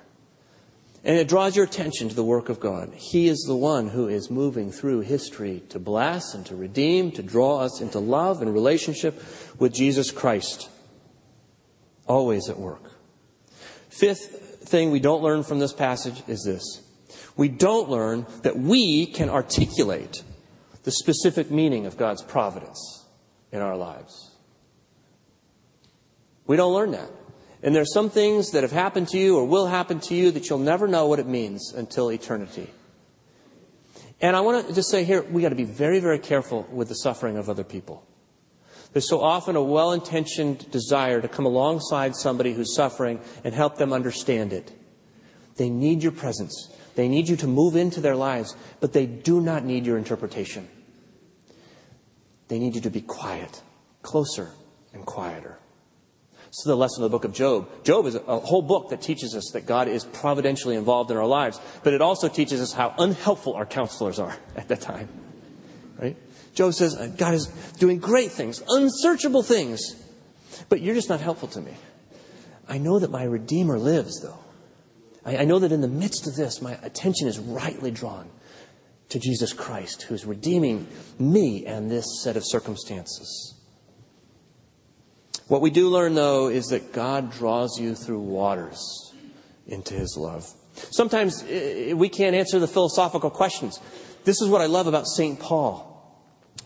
And 1.04 1.16
it 1.16 1.28
draws 1.28 1.54
your 1.54 1.66
attention 1.66 2.08
to 2.08 2.16
the 2.16 2.24
work 2.24 2.48
of 2.48 2.58
God. 2.58 2.94
He 2.94 3.28
is 3.28 3.44
the 3.46 3.54
one 3.54 3.88
who 3.88 4.08
is 4.08 4.28
moving 4.28 4.72
through 4.72 5.02
history 5.02 5.62
to 5.68 5.78
bless 5.78 6.34
and 6.34 6.44
to 6.46 6.56
redeem, 6.56 7.12
to 7.12 7.22
draw 7.22 7.60
us 7.60 7.80
into 7.80 8.00
love 8.00 8.42
and 8.42 8.52
relationship 8.52 9.22
with 9.60 9.72
Jesus 9.72 10.10
Christ. 10.10 10.68
Always 12.08 12.48
at 12.48 12.58
work. 12.58 12.90
Fifth 13.88 14.39
thing 14.70 14.90
we 14.90 15.00
don't 15.00 15.22
learn 15.22 15.42
from 15.42 15.58
this 15.58 15.72
passage 15.72 16.22
is 16.26 16.44
this. 16.44 16.82
We 17.36 17.48
don't 17.48 17.88
learn 17.88 18.26
that 18.42 18.58
we 18.58 19.06
can 19.06 19.28
articulate 19.28 20.22
the 20.84 20.90
specific 20.90 21.50
meaning 21.50 21.86
of 21.86 21.96
God's 21.96 22.22
providence 22.22 23.06
in 23.52 23.60
our 23.60 23.76
lives. 23.76 24.30
We 26.46 26.56
don't 26.56 26.72
learn 26.72 26.92
that. 26.92 27.10
And 27.62 27.74
there's 27.74 27.92
some 27.92 28.08
things 28.08 28.52
that 28.52 28.62
have 28.62 28.72
happened 28.72 29.08
to 29.08 29.18
you 29.18 29.36
or 29.36 29.44
will 29.44 29.66
happen 29.66 30.00
to 30.00 30.14
you 30.14 30.30
that 30.30 30.48
you'll 30.48 30.58
never 30.58 30.88
know 30.88 31.06
what 31.06 31.18
it 31.18 31.26
means 31.26 31.74
until 31.76 32.10
eternity. 32.10 32.70
And 34.20 34.34
I 34.36 34.40
want 34.40 34.66
to 34.66 34.74
just 34.74 34.90
say 34.90 35.04
here, 35.04 35.22
we 35.22 35.42
got 35.42 35.50
to 35.50 35.54
be 35.54 35.64
very, 35.64 36.00
very 36.00 36.18
careful 36.18 36.66
with 36.70 36.88
the 36.88 36.94
suffering 36.94 37.36
of 37.36 37.48
other 37.48 37.64
people. 37.64 38.06
There's 38.92 39.08
so 39.08 39.20
often 39.20 39.56
a 39.56 39.62
well 39.62 39.92
intentioned 39.92 40.70
desire 40.70 41.20
to 41.20 41.28
come 41.28 41.46
alongside 41.46 42.16
somebody 42.16 42.52
who's 42.52 42.74
suffering 42.74 43.20
and 43.44 43.54
help 43.54 43.76
them 43.76 43.92
understand 43.92 44.52
it. 44.52 44.72
They 45.56 45.70
need 45.70 46.02
your 46.02 46.12
presence. 46.12 46.72
They 46.96 47.08
need 47.08 47.28
you 47.28 47.36
to 47.36 47.46
move 47.46 47.76
into 47.76 48.00
their 48.00 48.16
lives, 48.16 48.56
but 48.80 48.92
they 48.92 49.06
do 49.06 49.40
not 49.40 49.64
need 49.64 49.86
your 49.86 49.96
interpretation. 49.96 50.68
They 52.48 52.58
need 52.58 52.74
you 52.74 52.80
to 52.82 52.90
be 52.90 53.00
quiet, 53.00 53.62
closer 54.02 54.50
and 54.92 55.06
quieter. 55.06 55.58
This 56.50 56.58
is 56.58 56.64
the 56.64 56.76
lesson 56.76 57.04
of 57.04 57.10
the 57.12 57.16
book 57.16 57.24
of 57.24 57.32
Job. 57.32 57.84
Job 57.84 58.06
is 58.06 58.16
a 58.16 58.40
whole 58.40 58.62
book 58.62 58.88
that 58.90 59.00
teaches 59.00 59.36
us 59.36 59.50
that 59.52 59.66
God 59.66 59.86
is 59.86 60.04
providentially 60.04 60.74
involved 60.74 61.12
in 61.12 61.16
our 61.16 61.26
lives, 61.26 61.60
but 61.84 61.94
it 61.94 62.02
also 62.02 62.28
teaches 62.28 62.60
us 62.60 62.72
how 62.72 62.92
unhelpful 62.98 63.54
our 63.54 63.66
counselors 63.66 64.18
are 64.18 64.36
at 64.56 64.66
that 64.66 64.80
time. 64.80 65.08
Job 66.54 66.74
says, 66.74 66.96
uh, 66.96 67.06
God 67.16 67.34
is 67.34 67.46
doing 67.78 67.98
great 67.98 68.32
things, 68.32 68.62
unsearchable 68.68 69.42
things, 69.42 69.94
but 70.68 70.80
you're 70.80 70.94
just 70.94 71.08
not 71.08 71.20
helpful 71.20 71.48
to 71.48 71.60
me. 71.60 71.74
I 72.68 72.78
know 72.78 72.98
that 72.98 73.10
my 73.10 73.24
Redeemer 73.24 73.78
lives, 73.78 74.20
though. 74.20 74.38
I, 75.24 75.38
I 75.38 75.44
know 75.44 75.58
that 75.58 75.72
in 75.72 75.80
the 75.80 75.88
midst 75.88 76.26
of 76.26 76.36
this, 76.36 76.60
my 76.62 76.78
attention 76.82 77.28
is 77.28 77.38
rightly 77.38 77.90
drawn 77.90 78.28
to 79.10 79.18
Jesus 79.18 79.52
Christ, 79.52 80.02
who's 80.02 80.24
redeeming 80.24 80.86
me 81.18 81.66
and 81.66 81.90
this 81.90 82.22
set 82.22 82.36
of 82.36 82.44
circumstances. 82.46 83.54
What 85.48 85.60
we 85.60 85.70
do 85.70 85.88
learn, 85.88 86.14
though, 86.14 86.48
is 86.48 86.66
that 86.66 86.92
God 86.92 87.32
draws 87.32 87.78
you 87.78 87.96
through 87.96 88.20
waters 88.20 89.12
into 89.66 89.94
his 89.94 90.16
love. 90.16 90.48
Sometimes 90.92 91.42
we 91.42 92.08
can't 92.08 92.36
answer 92.36 92.60
the 92.60 92.68
philosophical 92.68 93.30
questions. 93.30 93.80
This 94.24 94.40
is 94.40 94.48
what 94.48 94.60
I 94.60 94.66
love 94.66 94.86
about 94.86 95.08
St. 95.08 95.40
Paul. 95.40 95.89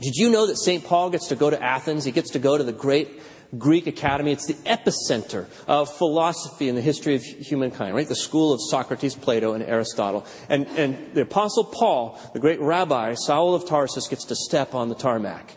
Did 0.01 0.17
you 0.17 0.31
know 0.31 0.47
that 0.47 0.57
St. 0.57 0.85
Paul 0.85 1.11
gets 1.11 1.29
to 1.29 1.37
go 1.37 1.51
to 1.51 1.63
Athens? 1.63 2.05
He 2.05 2.13
gets 2.13 2.33
to 2.33 2.39
go 2.39 2.59
to 2.59 2.65
the 2.65 2.73
great 2.73 3.21
Greek 3.59 3.87
academy. 3.87 4.33
It's 4.33 4.47
the 4.47 4.55
epicenter 4.55 5.47
of 5.67 5.95
philosophy 5.97 6.69
in 6.69 6.75
the 6.75 6.81
history 6.81 7.15
of 7.15 7.23
humankind, 7.23 7.95
right? 7.95 8.09
The 8.09 8.17
school 8.17 8.53
of 8.53 8.61
Socrates, 8.69 9.15
Plato, 9.15 9.53
and 9.53 9.63
Aristotle. 9.63 10.27
And, 10.49 10.67
and 10.77 11.15
the 11.15 11.23
apostle 11.23 11.65
Paul, 11.65 12.19
the 12.33 12.41
great 12.41 12.61
rabbi, 12.61 13.15
Saul 13.15 13.55
of 13.55 13.67
Tarsus, 13.67 14.09
gets 14.09 14.25
to 14.27 14.37
step 14.37 14.75
on 14.75 14.89
the 14.89 14.95
tarmac 14.95 15.57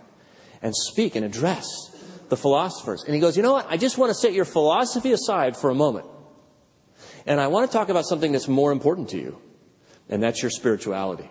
and 0.61 0.75
speak 0.75 1.15
and 1.15 1.25
address 1.25 1.67
the 2.29 2.37
philosophers. 2.37 3.03
And 3.03 3.15
he 3.15 3.21
goes, 3.21 3.37
you 3.37 3.43
know 3.43 3.53
what? 3.53 3.67
I 3.69 3.77
just 3.77 3.97
want 3.97 4.09
to 4.09 4.15
set 4.15 4.33
your 4.33 4.45
philosophy 4.45 5.11
aside 5.11 5.57
for 5.57 5.69
a 5.69 5.75
moment. 5.75 6.05
And 7.25 7.41
I 7.41 7.47
want 7.47 7.69
to 7.69 7.75
talk 7.75 7.89
about 7.89 8.05
something 8.05 8.31
that's 8.31 8.47
more 8.47 8.71
important 8.71 9.09
to 9.09 9.17
you. 9.17 9.41
And 10.09 10.23
that's 10.23 10.41
your 10.41 10.51
spirituality. 10.51 11.29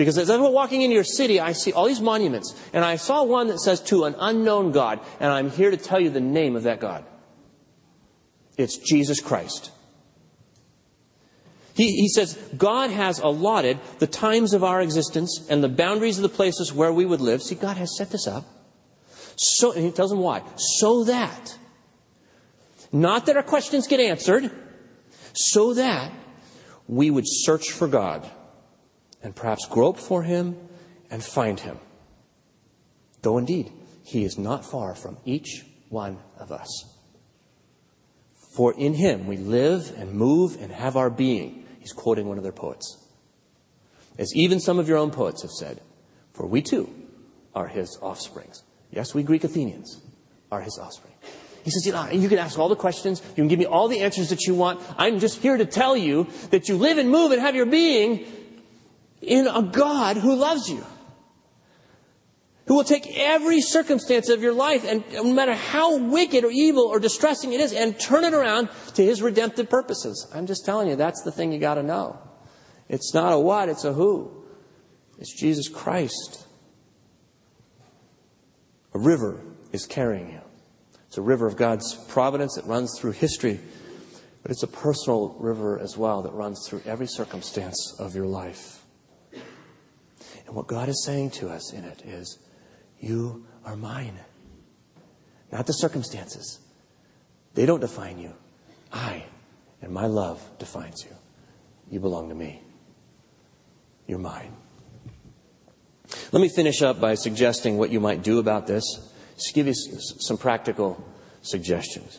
Because 0.00 0.16
as 0.16 0.30
I'm 0.30 0.40
walking 0.40 0.80
into 0.80 0.94
your 0.94 1.04
city, 1.04 1.40
I 1.40 1.52
see 1.52 1.74
all 1.74 1.84
these 1.84 2.00
monuments, 2.00 2.58
and 2.72 2.86
I 2.86 2.96
saw 2.96 3.22
one 3.22 3.48
that 3.48 3.60
says 3.60 3.82
to 3.82 4.04
an 4.04 4.14
unknown 4.18 4.72
God, 4.72 4.98
and 5.20 5.30
I'm 5.30 5.50
here 5.50 5.70
to 5.70 5.76
tell 5.76 6.00
you 6.00 6.08
the 6.08 6.22
name 6.22 6.56
of 6.56 6.62
that 6.62 6.80
God. 6.80 7.04
It's 8.56 8.78
Jesus 8.78 9.20
Christ. 9.20 9.70
He, 11.74 11.88
he 12.00 12.08
says, 12.08 12.34
God 12.56 12.88
has 12.88 13.18
allotted 13.18 13.78
the 13.98 14.06
times 14.06 14.54
of 14.54 14.64
our 14.64 14.80
existence 14.80 15.46
and 15.50 15.62
the 15.62 15.68
boundaries 15.68 16.16
of 16.16 16.22
the 16.22 16.30
places 16.30 16.72
where 16.72 16.94
we 16.94 17.04
would 17.04 17.20
live. 17.20 17.42
See, 17.42 17.54
God 17.54 17.76
has 17.76 17.94
set 17.98 18.08
this 18.08 18.26
up. 18.26 18.46
So, 19.36 19.72
and 19.72 19.84
he 19.84 19.90
tells 19.90 20.08
them 20.08 20.20
why. 20.20 20.42
So 20.56 21.04
that, 21.04 21.58
not 22.90 23.26
that 23.26 23.36
our 23.36 23.42
questions 23.42 23.86
get 23.86 24.00
answered, 24.00 24.50
so 25.34 25.74
that 25.74 26.10
we 26.88 27.10
would 27.10 27.26
search 27.26 27.70
for 27.70 27.86
God 27.86 28.26
and 29.22 29.34
perhaps 29.34 29.66
grope 29.66 29.98
for 29.98 30.22
him 30.22 30.56
and 31.10 31.22
find 31.22 31.60
him. 31.60 31.78
Though 33.22 33.38
indeed, 33.38 33.72
he 34.04 34.24
is 34.24 34.38
not 34.38 34.64
far 34.64 34.94
from 34.94 35.18
each 35.24 35.64
one 35.88 36.18
of 36.38 36.50
us. 36.50 36.96
For 38.56 38.72
in 38.74 38.94
him 38.94 39.26
we 39.26 39.36
live 39.36 39.92
and 39.96 40.12
move 40.12 40.60
and 40.60 40.72
have 40.72 40.96
our 40.96 41.10
being. 41.10 41.66
He's 41.78 41.92
quoting 41.92 42.26
one 42.26 42.36
of 42.38 42.42
their 42.42 42.52
poets. 42.52 42.96
As 44.18 44.32
even 44.34 44.60
some 44.60 44.78
of 44.78 44.88
your 44.88 44.98
own 44.98 45.10
poets 45.10 45.42
have 45.42 45.50
said, 45.50 45.80
for 46.32 46.46
we 46.46 46.62
too 46.62 46.92
are 47.54 47.68
his 47.68 47.98
offsprings. 48.00 48.62
Yes, 48.90 49.14
we 49.14 49.22
Greek 49.22 49.44
Athenians 49.44 50.00
are 50.50 50.60
his 50.60 50.78
offspring. 50.78 51.14
He 51.64 51.70
says, 51.70 51.84
you, 51.86 51.92
know, 51.92 52.08
you 52.10 52.28
can 52.28 52.38
ask 52.38 52.58
all 52.58 52.68
the 52.68 52.76
questions. 52.76 53.20
You 53.30 53.34
can 53.36 53.48
give 53.48 53.58
me 53.58 53.66
all 53.66 53.88
the 53.88 54.00
answers 54.00 54.30
that 54.30 54.46
you 54.46 54.54
want. 54.54 54.80
I'm 54.96 55.20
just 55.20 55.40
here 55.40 55.56
to 55.56 55.66
tell 55.66 55.96
you 55.96 56.26
that 56.50 56.68
you 56.68 56.76
live 56.76 56.98
and 56.98 57.10
move 57.10 57.32
and 57.32 57.40
have 57.40 57.54
your 57.54 57.66
being 57.66 58.26
in 59.30 59.46
a 59.46 59.62
God 59.62 60.16
who 60.16 60.34
loves 60.34 60.68
you. 60.68 60.84
Who 62.66 62.74
will 62.74 62.84
take 62.84 63.06
every 63.16 63.60
circumstance 63.60 64.28
of 64.28 64.42
your 64.42 64.52
life 64.52 64.84
and 64.84 65.04
no 65.12 65.32
matter 65.32 65.54
how 65.54 65.98
wicked 65.98 66.44
or 66.44 66.50
evil 66.50 66.84
or 66.84 66.98
distressing 66.98 67.52
it 67.52 67.60
is 67.60 67.72
and 67.72 67.98
turn 67.98 68.24
it 68.24 68.34
around 68.34 68.68
to 68.94 69.04
his 69.04 69.22
redemptive 69.22 69.70
purposes. 69.70 70.28
I'm 70.34 70.46
just 70.46 70.66
telling 70.66 70.88
you, 70.88 70.96
that's 70.96 71.22
the 71.22 71.30
thing 71.30 71.52
you 71.52 71.60
gotta 71.60 71.82
know. 71.84 72.18
It's 72.88 73.14
not 73.14 73.32
a 73.32 73.38
what, 73.38 73.68
it's 73.68 73.84
a 73.84 73.92
who. 73.92 74.44
It's 75.18 75.32
Jesus 75.38 75.68
Christ. 75.68 76.46
A 78.94 78.98
river 78.98 79.40
is 79.70 79.86
carrying 79.86 80.32
you. 80.32 80.40
It's 81.06 81.18
a 81.18 81.22
river 81.22 81.46
of 81.46 81.56
God's 81.56 81.94
providence 81.94 82.56
that 82.56 82.66
runs 82.66 82.98
through 82.98 83.12
history, 83.12 83.60
but 84.42 84.50
it's 84.50 84.64
a 84.64 84.68
personal 84.68 85.36
river 85.38 85.78
as 85.78 85.96
well 85.96 86.22
that 86.22 86.32
runs 86.32 86.66
through 86.68 86.82
every 86.84 87.06
circumstance 87.06 87.94
of 88.00 88.16
your 88.16 88.26
life. 88.26 88.79
And 90.50 90.56
what 90.56 90.66
God 90.66 90.88
is 90.88 91.04
saying 91.04 91.30
to 91.30 91.48
us 91.48 91.72
in 91.72 91.84
it 91.84 92.02
is, 92.04 92.40
You 92.98 93.46
are 93.64 93.76
mine. 93.76 94.18
Not 95.52 95.64
the 95.68 95.72
circumstances. 95.72 96.58
They 97.54 97.66
don't 97.66 97.78
define 97.78 98.18
you. 98.18 98.32
I 98.92 99.26
and 99.80 99.92
my 99.92 100.06
love 100.06 100.42
defines 100.58 101.04
you. 101.04 101.16
You 101.88 102.00
belong 102.00 102.30
to 102.30 102.34
me. 102.34 102.62
You're 104.08 104.18
mine. 104.18 104.52
Let 106.32 106.40
me 106.42 106.48
finish 106.48 106.82
up 106.82 107.00
by 107.00 107.14
suggesting 107.14 107.78
what 107.78 107.90
you 107.90 108.00
might 108.00 108.24
do 108.24 108.40
about 108.40 108.66
this. 108.66 108.82
Just 109.36 109.54
give 109.54 109.68
you 109.68 109.74
some 109.74 110.36
practical 110.36 111.00
suggestions. 111.42 112.18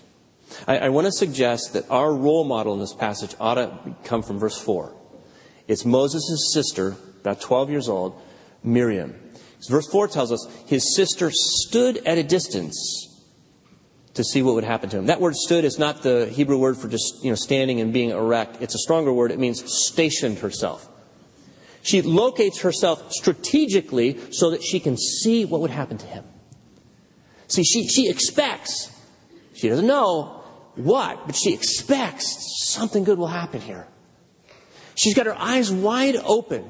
I, 0.66 0.78
I 0.78 0.90
want 0.90 1.06
to 1.06 1.12
suggest 1.12 1.74
that 1.74 1.84
our 1.90 2.14
role 2.14 2.46
model 2.46 2.76
in 2.76 2.80
this 2.80 2.94
passage 2.94 3.36
ought 3.42 3.56
to 3.56 3.94
come 4.06 4.24
from 4.24 4.40
verse 4.40 4.58
4. 4.58 4.96
It's 5.68 5.84
Moses' 5.84 6.54
sister 6.54 6.96
about 7.22 7.42
12 7.42 7.70
years 7.70 7.88
old, 7.88 8.22
Miriam. 8.64 9.16
Verse 9.70 9.88
4 9.92 10.08
tells 10.08 10.32
us 10.32 10.48
his 10.68 10.96
sister 10.96 11.30
stood 11.32 11.98
at 12.06 12.18
a 12.18 12.24
distance 12.24 13.08
to 14.16 14.24
see 14.24 14.42
what 14.42 14.56
would 14.56 14.64
happen 14.64 14.90
to 14.90 14.98
him. 14.98 15.06
That 15.06 15.22
word 15.22 15.36
stood 15.36 15.64
is 15.64 15.80
not 15.80 16.04
the 16.04 16.28
Hebrew 16.28 16.58
word 16.58 16.78
for 16.78 16.88
just, 16.88 17.24
you 17.24 17.30
know, 17.30 17.36
standing 17.36 17.80
and 17.80 17.94
being 17.94 18.10
erect. 18.10 18.58
It's 18.62 18.76
a 18.76 18.80
stronger 18.80 19.14
word. 19.14 19.32
It 19.32 19.40
means 19.40 19.64
stationed 19.88 20.40
herself. 20.40 20.88
She 21.84 22.02
locates 22.02 22.62
herself 22.62 23.12
strategically 23.12 24.20
so 24.32 24.52
that 24.52 24.64
she 24.64 24.80
can 24.80 24.98
see 24.98 25.46
what 25.46 25.62
would 25.62 25.72
happen 25.72 25.98
to 25.98 26.06
him. 26.06 26.26
See, 27.48 27.64
she, 27.64 27.88
she 27.88 28.10
expects, 28.10 28.92
she 29.54 29.70
doesn't 29.70 29.88
know 29.88 30.44
what, 30.76 31.26
but 31.26 31.36
she 31.36 31.54
expects 31.54 32.68
something 32.70 33.04
good 33.04 33.18
will 33.18 33.28
happen 33.28 33.62
here. 33.62 33.88
She's 34.96 35.14
got 35.14 35.26
her 35.26 35.38
eyes 35.38 35.72
wide 35.72 36.16
open 36.18 36.70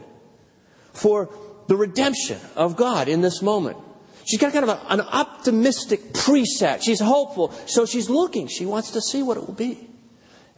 for 0.94 1.30
the 1.68 1.76
redemption 1.76 2.40
of 2.56 2.76
God 2.76 3.08
in 3.08 3.22
this 3.22 3.42
moment. 3.42 3.78
She's 4.26 4.40
got 4.40 4.54
kind 4.54 4.64
of 4.64 4.70
a, 4.70 4.92
an 4.92 5.02
optimistic 5.02 6.14
preset. 6.14 6.82
She's 6.84 7.00
hopeful. 7.00 7.52
So 7.66 7.86
she's 7.86 8.10
looking. 8.10 8.48
She 8.48 8.66
wants 8.66 8.92
to 8.92 9.02
see 9.02 9.24
what 9.24 9.38
it 9.38 9.48
will 9.48 9.54
be. 9.54 9.90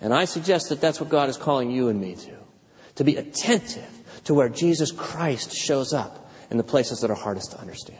And 0.02 0.14
I 0.14 0.26
suggest 0.26 0.70
that 0.70 0.82
that's 0.82 1.00
what 1.00 1.10
God 1.10 1.30
is 1.30 1.38
calling 1.38 1.72
you 1.72 1.88
and 1.88 2.00
me 2.00 2.16
to. 2.16 2.36
To 2.96 3.04
be 3.04 3.16
attentive 3.16 3.90
to 4.26 4.34
where 4.34 4.50
Jesus 4.50 4.92
Christ 4.92 5.56
shows 5.56 5.94
up 5.94 6.30
in 6.52 6.58
the 6.58 6.64
places 6.64 7.00
that 7.00 7.10
are 7.10 7.16
hardest 7.16 7.52
to 7.52 7.60
understand. 7.60 8.00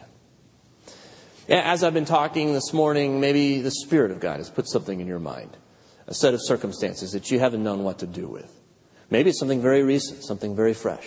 As 1.48 1.82
I've 1.82 1.94
been 1.94 2.04
talking 2.04 2.52
this 2.52 2.72
morning, 2.72 3.20
maybe 3.20 3.60
the 3.60 3.70
Spirit 3.70 4.10
of 4.10 4.20
God 4.20 4.38
has 4.38 4.48
put 4.48 4.68
something 4.68 5.00
in 5.00 5.06
your 5.06 5.18
mind. 5.18 5.56
A 6.06 6.14
set 6.14 6.34
of 6.34 6.40
circumstances 6.42 7.12
that 7.12 7.30
you 7.30 7.38
haven't 7.38 7.62
known 7.62 7.84
what 7.84 7.98
to 8.00 8.06
do 8.06 8.28
with. 8.28 8.50
Maybe 9.10 9.30
it's 9.30 9.38
something 9.38 9.60
very 9.60 9.82
recent, 9.82 10.24
something 10.24 10.54
very 10.54 10.74
fresh. 10.74 11.06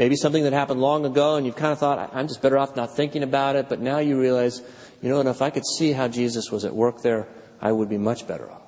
Maybe 0.00 0.16
something 0.16 0.44
that 0.44 0.54
happened 0.54 0.80
long 0.80 1.04
ago 1.04 1.36
and 1.36 1.44
you've 1.44 1.56
kind 1.56 1.72
of 1.72 1.78
thought, 1.78 2.12
I'm 2.14 2.26
just 2.26 2.40
better 2.40 2.56
off 2.56 2.74
not 2.74 2.96
thinking 2.96 3.22
about 3.22 3.54
it, 3.54 3.68
but 3.68 3.80
now 3.80 3.98
you 3.98 4.18
realize, 4.18 4.62
you 5.02 5.10
know, 5.10 5.20
and 5.20 5.28
if 5.28 5.42
I 5.42 5.50
could 5.50 5.66
see 5.76 5.92
how 5.92 6.08
Jesus 6.08 6.50
was 6.50 6.64
at 6.64 6.74
work 6.74 7.02
there, 7.02 7.28
I 7.60 7.70
would 7.70 7.90
be 7.90 7.98
much 7.98 8.26
better 8.26 8.50
off. 8.50 8.62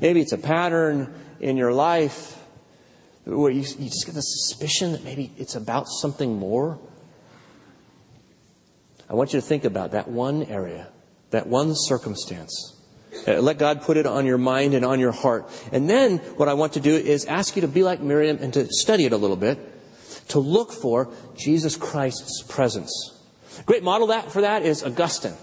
Maybe 0.00 0.20
it's 0.20 0.32
a 0.32 0.38
pattern 0.38 1.14
in 1.38 1.56
your 1.56 1.72
life 1.72 2.44
where 3.26 3.52
you, 3.52 3.60
you 3.60 3.88
just 3.88 4.06
get 4.06 4.16
the 4.16 4.22
suspicion 4.22 4.90
that 4.90 5.04
maybe 5.04 5.30
it's 5.38 5.54
about 5.54 5.86
something 5.86 6.36
more. 6.36 6.80
I 9.08 9.14
want 9.14 9.34
you 9.34 9.40
to 9.40 9.46
think 9.46 9.64
about 9.64 9.92
that 9.92 10.08
one 10.08 10.42
area, 10.42 10.88
that 11.30 11.46
one 11.46 11.76
circumstance. 11.76 12.74
Uh, 13.24 13.34
let 13.34 13.58
God 13.58 13.82
put 13.82 13.96
it 13.96 14.04
on 14.04 14.26
your 14.26 14.36
mind 14.36 14.74
and 14.74 14.84
on 14.84 14.98
your 14.98 15.12
heart. 15.12 15.48
And 15.70 15.88
then 15.88 16.18
what 16.38 16.48
I 16.48 16.54
want 16.54 16.72
to 16.72 16.80
do 16.80 16.96
is 16.96 17.24
ask 17.26 17.54
you 17.54 17.62
to 17.62 17.68
be 17.68 17.84
like 17.84 18.00
Miriam 18.00 18.38
and 18.40 18.52
to 18.54 18.66
study 18.68 19.04
it 19.04 19.12
a 19.12 19.16
little 19.16 19.36
bit 19.36 19.74
to 20.28 20.38
look 20.38 20.72
for 20.72 21.12
Jesus 21.36 21.76
Christ's 21.76 22.42
presence. 22.42 22.92
great 23.64 23.82
model 23.82 24.08
that, 24.08 24.30
for 24.30 24.42
that 24.42 24.62
is 24.62 24.82
Augustine. 24.82 25.34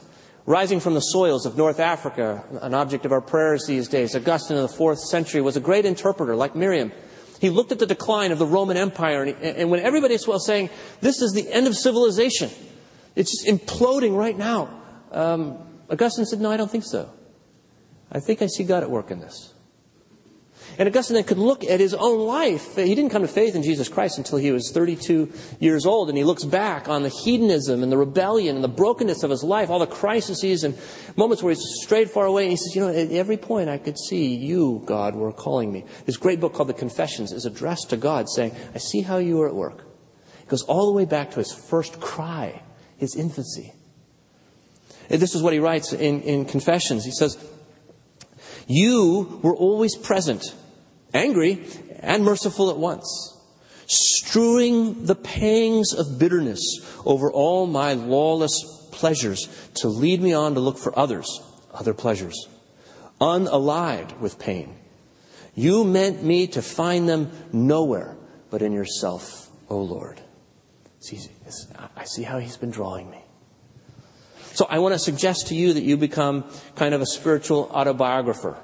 Rising 0.46 0.82
from 0.82 0.94
the 0.94 1.00
soils 1.00 1.46
of 1.46 1.58
North 1.58 1.80
Africa, 1.80 2.44
an 2.62 2.74
object 2.74 3.06
of 3.06 3.14
our 3.14 3.22
prayers 3.22 3.66
these 3.66 3.88
days, 3.88 4.14
Augustine 4.14 4.58
in 4.58 4.64
the 4.64 4.70
fourth 4.70 5.00
century 5.00 5.40
was 5.42 5.56
a 5.56 5.62
great 5.62 5.86
interpreter 5.86 6.36
like 6.36 6.54
Miriam. 6.54 6.92
He 7.40 7.50
looked 7.50 7.72
at 7.72 7.80
the 7.80 7.86
decline 7.86 8.32
of 8.32 8.40
the 8.40 8.46
Roman 8.46 8.76
Empire, 8.76 9.24
and, 9.24 9.38
and 9.42 9.72
when 9.72 9.80
everybody 9.80 10.18
was 10.28 10.46
saying, 10.46 10.70
This 11.00 11.22
is 11.22 11.32
the 11.32 11.50
end 11.50 11.68
of 11.68 11.76
civilization, 11.76 12.50
it's 13.16 13.46
imploding 13.48 14.18
right 14.18 14.38
now, 14.38 14.82
um, 15.12 15.58
Augustine 15.90 16.26
said, 16.26 16.42
No, 16.42 16.52
I 16.52 16.58
don't 16.58 16.72
think 16.72 16.84
so. 16.84 17.10
I 18.12 18.20
think 18.20 18.42
I 18.42 18.48
see 18.48 18.64
God 18.64 18.84
at 18.84 18.90
work 18.90 19.12
in 19.12 19.20
this. 19.20 19.53
And 20.78 20.88
Augustine 20.88 21.16
then 21.16 21.24
could 21.24 21.38
look 21.38 21.64
at 21.64 21.80
his 21.80 21.94
own 21.94 22.20
life. 22.20 22.76
He 22.76 22.96
didn't 22.96 23.10
come 23.10 23.22
to 23.22 23.28
faith 23.28 23.56
in 23.56 23.62
Jesus 23.62 23.88
Christ 23.88 24.18
until 24.18 24.40
he 24.40 24.52
was 24.52 24.72
32 24.72 25.32
years 25.60 25.86
old, 25.86 26.10
and 26.10 26.18
he 26.18 26.24
looks 26.24 26.44
back 26.44 26.90
on 26.90 27.04
the 27.04 27.10
hedonism 27.10 27.84
and 27.84 27.92
the 27.92 27.98
rebellion 27.98 28.56
and 28.56 28.64
the 28.64 28.70
brokenness 28.70 29.24
of 29.24 29.30
his 29.30 29.44
life, 29.44 29.70
all 29.70 29.80
the 29.80 29.86
crises 29.86 30.64
and 30.64 30.78
moments 31.16 31.44
where 31.44 31.54
he's 31.54 31.64
strayed 31.84 32.10
far 32.10 32.26
away, 32.26 32.44
and 32.44 32.52
he 32.52 32.58
says, 32.58 32.76
You 32.76 32.82
know, 32.82 32.90
at 32.90 33.12
every 33.12 33.38
point 33.38 33.70
I 33.70 33.78
could 33.78 33.98
see 33.98 34.36
you, 34.36 34.82
God, 34.86 35.16
were 35.16 35.32
calling 35.32 35.72
me. 35.72 35.86
His 36.06 36.18
great 36.18 36.40
book 36.40 36.54
called 36.54 36.70
The 36.70 36.74
Confessions 36.74 37.32
is 37.32 37.46
addressed 37.46 37.92
to 37.92 37.98
God, 37.98 38.28
saying, 38.30 38.56
I 38.74 38.80
see 38.80 39.02
how 39.02 39.18
you 39.18 39.42
are 39.42 39.48
at 39.48 39.56
work. 39.56 39.86
It 40.42 40.50
goes 40.50 40.64
all 40.64 40.88
the 40.88 40.94
way 40.94 41.06
back 41.06 41.32
to 41.32 41.38
his 41.38 41.54
first 41.54 42.00
cry, 42.00 42.62
his 42.98 43.16
infancy. 43.16 43.74
And 45.10 45.22
this 45.22 45.36
is 45.36 45.44
what 45.44 45.54
he 45.54 45.60
writes 45.60 45.94
in, 45.94 46.22
in 46.22 46.46
Confessions. 46.46 47.06
He 47.06 47.12
says, 47.12 47.38
You 48.66 49.40
were 49.44 49.56
always 49.56 49.96
present 49.96 50.56
angry 51.14 51.66
and 52.00 52.24
merciful 52.24 52.70
at 52.70 52.78
once, 52.78 53.38
strewing 53.88 55.06
the 55.06 55.16
pangs 55.16 55.94
of 55.94 56.20
bitterness 56.20 56.62
over 57.06 57.32
all 57.32 57.68
my 57.68 57.94
lawless 57.94 58.88
pleasures 58.92 59.48
to 59.76 59.88
lead 59.88 60.22
me 60.22 60.34
on 60.34 60.54
to 60.54 60.60
look 60.60 60.78
for 60.78 60.98
others, 60.98 61.42
other 61.74 61.94
pleasures, 61.94 62.48
unallied 63.20 64.20
with 64.20 64.40
pain. 64.40 64.76
You 65.56 65.84
meant 65.84 66.24
me 66.24 66.48
to 66.48 66.62
find 66.62 67.08
them 67.08 67.32
nowhere 67.52 68.18
but 68.50 68.62
in 68.62 68.72
yourself, 68.72 69.50
O 69.70 69.82
Lord. 69.82 70.22
See, 71.00 71.20
I 71.98 72.06
see 72.06 72.24
how 72.24 72.40
he's 72.40 72.56
been 72.56 72.72
drawing 72.72 73.10
me. 73.10 73.24
So 74.54 74.68
I 74.70 74.78
want 74.78 74.94
to 74.94 75.00
suggest 75.00 75.48
to 75.48 75.56
you 75.56 75.74
that 75.74 75.82
you 75.82 75.98
become 75.98 76.46
kind 76.76 76.94
of 76.94 77.02
a 77.02 77.06
spiritual 77.08 77.70
autobiographer. 77.74 78.58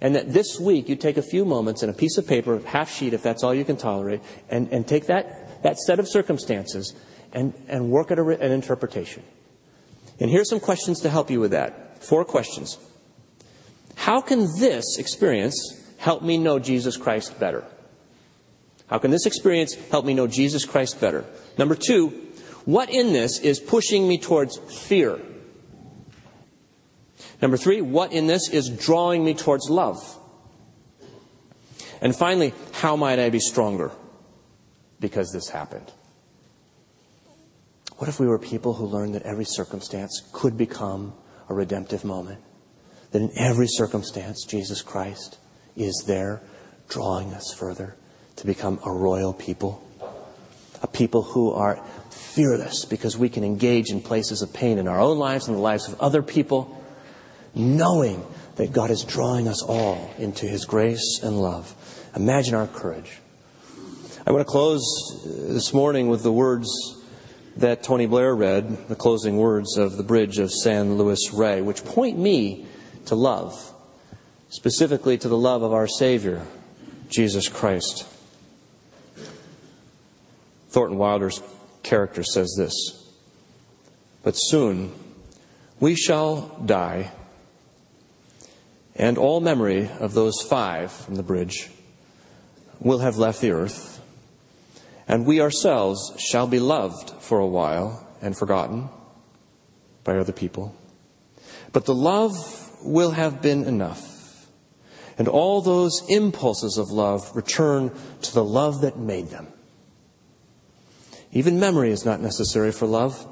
And 0.00 0.14
that 0.14 0.32
this 0.32 0.58
week 0.58 0.88
you 0.88 0.96
take 0.96 1.18
a 1.18 1.22
few 1.22 1.44
moments 1.44 1.82
and 1.82 1.90
a 1.90 1.94
piece 1.94 2.16
of 2.16 2.26
paper, 2.26 2.58
half 2.60 2.90
sheet 2.90 3.12
if 3.12 3.22
that's 3.22 3.44
all 3.44 3.54
you 3.54 3.64
can 3.64 3.76
tolerate, 3.76 4.20
and, 4.48 4.72
and 4.72 4.86
take 4.86 5.06
that, 5.06 5.62
that 5.62 5.78
set 5.78 5.98
of 5.98 6.08
circumstances 6.08 6.94
and, 7.32 7.52
and 7.68 7.90
work 7.90 8.10
at 8.10 8.18
a, 8.18 8.22
an 8.22 8.50
interpretation. 8.50 9.22
And 10.18 10.30
here's 10.30 10.48
some 10.48 10.60
questions 10.60 11.00
to 11.00 11.10
help 11.10 11.30
you 11.30 11.40
with 11.40 11.50
that. 11.50 12.02
Four 12.02 12.24
questions. 12.24 12.78
How 13.94 14.20
can 14.20 14.46
this 14.58 14.98
experience 14.98 15.78
help 15.98 16.22
me 16.22 16.38
know 16.38 16.58
Jesus 16.58 16.96
Christ 16.96 17.38
better? 17.38 17.64
How 18.86 18.98
can 18.98 19.10
this 19.10 19.26
experience 19.26 19.74
help 19.90 20.04
me 20.04 20.14
know 20.14 20.26
Jesus 20.26 20.64
Christ 20.64 21.00
better? 21.00 21.24
Number 21.58 21.74
two, 21.74 22.08
what 22.64 22.90
in 22.90 23.12
this 23.12 23.38
is 23.38 23.60
pushing 23.60 24.08
me 24.08 24.18
towards 24.18 24.56
fear? 24.56 25.20
Number 27.42 27.56
three, 27.56 27.80
what 27.80 28.12
in 28.12 28.26
this 28.26 28.48
is 28.50 28.68
drawing 28.68 29.24
me 29.24 29.34
towards 29.34 29.70
love? 29.70 30.18
And 32.00 32.14
finally, 32.14 32.54
how 32.72 32.96
might 32.96 33.18
I 33.18 33.30
be 33.30 33.40
stronger 33.40 33.90
because 35.00 35.32
this 35.32 35.48
happened? 35.48 35.92
What 37.96 38.08
if 38.08 38.18
we 38.18 38.26
were 38.26 38.38
people 38.38 38.74
who 38.74 38.86
learned 38.86 39.14
that 39.14 39.22
every 39.22 39.44
circumstance 39.44 40.22
could 40.32 40.56
become 40.56 41.12
a 41.48 41.54
redemptive 41.54 42.04
moment? 42.04 42.40
That 43.10 43.20
in 43.20 43.30
every 43.36 43.66
circumstance, 43.66 44.44
Jesus 44.46 44.80
Christ 44.80 45.38
is 45.76 46.04
there 46.06 46.40
drawing 46.88 47.32
us 47.34 47.52
further 47.52 47.96
to 48.36 48.46
become 48.46 48.80
a 48.84 48.92
royal 48.92 49.32
people? 49.32 49.86
A 50.82 50.86
people 50.86 51.22
who 51.22 51.52
are 51.52 51.84
fearless 52.10 52.84
because 52.84 53.18
we 53.18 53.28
can 53.28 53.44
engage 53.44 53.90
in 53.90 54.00
places 54.00 54.40
of 54.40 54.52
pain 54.52 54.78
in 54.78 54.88
our 54.88 54.98
own 54.98 55.18
lives 55.18 55.48
and 55.48 55.56
the 55.56 55.60
lives 55.60 55.88
of 55.88 56.00
other 56.00 56.22
people, 56.22 56.79
knowing 57.54 58.24
that 58.56 58.72
God 58.72 58.90
is 58.90 59.04
drawing 59.04 59.48
us 59.48 59.62
all 59.62 60.12
into 60.18 60.46
His 60.46 60.64
grace 60.64 61.20
and 61.22 61.40
love. 61.40 61.74
Imagine 62.14 62.54
our 62.54 62.66
courage. 62.66 63.18
I 64.26 64.32
want 64.32 64.46
to 64.46 64.50
close 64.50 64.82
uh, 65.24 65.52
this 65.52 65.72
morning 65.72 66.08
with 66.08 66.22
the 66.22 66.32
words 66.32 66.68
that 67.56 67.82
Tony 67.82 68.06
Blair 68.06 68.34
read, 68.34 68.88
the 68.88 68.94
closing 68.94 69.36
words 69.36 69.76
of 69.76 69.96
the 69.96 70.02
bridge 70.02 70.38
of 70.38 70.52
San 70.52 70.98
Luis 70.98 71.32
Rey, 71.32 71.62
which 71.62 71.84
point 71.84 72.18
me 72.18 72.66
to 73.06 73.14
love, 73.14 73.72
specifically 74.50 75.18
to 75.18 75.28
the 75.28 75.36
love 75.36 75.62
of 75.62 75.72
our 75.72 75.86
Savior, 75.86 76.46
Jesus 77.08 77.48
Christ. 77.48 78.06
Thornton 80.68 80.98
Wilder's 80.98 81.42
character 81.82 82.22
says 82.22 82.54
this 82.56 82.72
But 84.22 84.34
soon 84.34 84.92
we 85.80 85.96
shall 85.96 86.56
die, 86.64 87.10
and 89.00 89.16
all 89.16 89.40
memory 89.40 89.88
of 89.98 90.12
those 90.12 90.42
five 90.42 90.92
from 90.92 91.14
the 91.14 91.22
bridge 91.22 91.70
will 92.80 92.98
have 92.98 93.16
left 93.16 93.40
the 93.40 93.50
earth 93.50 93.98
and 95.08 95.24
we 95.24 95.40
ourselves 95.40 96.12
shall 96.18 96.46
be 96.46 96.60
loved 96.60 97.10
for 97.22 97.38
a 97.38 97.46
while 97.46 98.06
and 98.20 98.36
forgotten 98.36 98.90
by 100.04 100.18
other 100.18 100.34
people. 100.34 100.74
But 101.72 101.86
the 101.86 101.94
love 101.94 102.36
will 102.82 103.12
have 103.12 103.40
been 103.40 103.64
enough. 103.64 104.46
And 105.16 105.28
all 105.28 105.62
those 105.62 106.02
impulses 106.08 106.76
of 106.76 106.90
love 106.90 107.34
return 107.34 107.90
to 108.20 108.34
the 108.34 108.44
love 108.44 108.82
that 108.82 108.98
made 108.98 109.28
them. 109.28 109.48
Even 111.32 111.58
memory 111.58 111.90
is 111.90 112.04
not 112.04 112.20
necessary 112.20 112.70
for 112.70 112.86
love. 112.86 113.26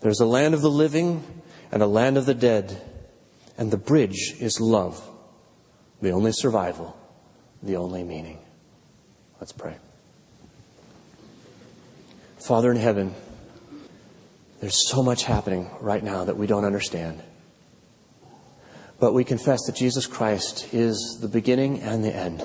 There's 0.00 0.20
a 0.20 0.26
land 0.26 0.54
of 0.54 0.62
the 0.62 0.70
living 0.70 1.22
and 1.70 1.82
a 1.82 1.86
land 1.86 2.16
of 2.16 2.24
the 2.24 2.34
dead, 2.34 2.82
and 3.58 3.72
the 3.72 3.76
bridge 3.76 4.36
is 4.38 4.60
love, 4.60 5.04
the 6.00 6.12
only 6.12 6.30
survival, 6.32 6.96
the 7.60 7.76
only 7.76 8.04
meaning. 8.04 8.38
Let's 9.40 9.52
pray. 9.52 9.76
Father 12.38 12.70
in 12.70 12.76
heaven, 12.76 13.14
there's 14.60 14.88
so 14.88 15.02
much 15.02 15.24
happening 15.24 15.68
right 15.80 16.02
now 16.02 16.24
that 16.24 16.36
we 16.36 16.46
don't 16.46 16.64
understand. 16.64 17.20
But 19.00 19.12
we 19.12 19.24
confess 19.24 19.66
that 19.66 19.74
Jesus 19.74 20.06
Christ 20.06 20.72
is 20.72 21.18
the 21.20 21.28
beginning 21.28 21.80
and 21.80 22.04
the 22.04 22.14
end. 22.14 22.44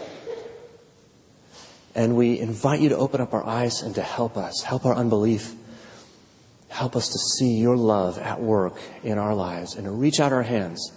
And 1.95 2.16
we 2.16 2.39
invite 2.39 2.80
you 2.80 2.89
to 2.89 2.97
open 2.97 3.22
up 3.22 3.36
our 3.36 3.45
eyes 3.45 3.84
and 3.84 3.93
to 3.95 4.01
help 4.01 4.36
us, 4.36 4.64
help 4.64 4.86
our 4.86 4.95
unbelief, 4.95 5.53
help 6.70 6.95
us 6.95 7.07
to 7.09 7.20
see 7.38 7.53
your 7.59 7.78
love 7.78 8.18
at 8.18 8.41
work 8.41 8.80
in 9.03 9.20
our 9.20 9.36
lives 9.36 9.76
and 9.76 9.86
to 9.86 9.91
reach 9.91 10.20
out 10.20 10.34
our 10.34 10.41
hands 10.41 10.91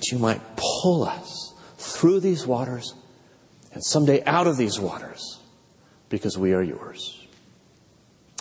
that 0.00 0.10
you 0.10 0.18
might 0.18 0.40
pull 0.56 1.04
us 1.04 1.54
through 1.76 2.20
these 2.20 2.46
waters 2.46 2.94
and 3.74 3.84
someday 3.84 4.24
out 4.24 4.46
of 4.46 4.56
these 4.56 4.80
waters 4.80 5.40
because 6.08 6.38
we 6.38 6.54
are 6.54 6.62
yours. 6.62 7.26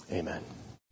Amen. 0.09 0.41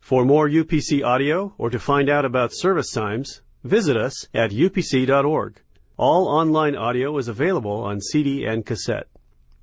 For 0.00 0.26
more 0.26 0.46
UPC 0.46 1.02
audio 1.02 1.54
or 1.56 1.70
to 1.70 1.78
find 1.78 2.10
out 2.10 2.26
about 2.26 2.50
service 2.52 2.92
times, 2.92 3.40
visit 3.64 3.96
us 3.96 4.26
at 4.34 4.50
upc.org. 4.50 5.62
All 5.96 6.28
online 6.28 6.76
audio 6.76 7.16
is 7.16 7.28
available 7.28 7.82
on 7.82 8.02
CD 8.02 8.44
and 8.44 8.66
cassette. 8.66 9.08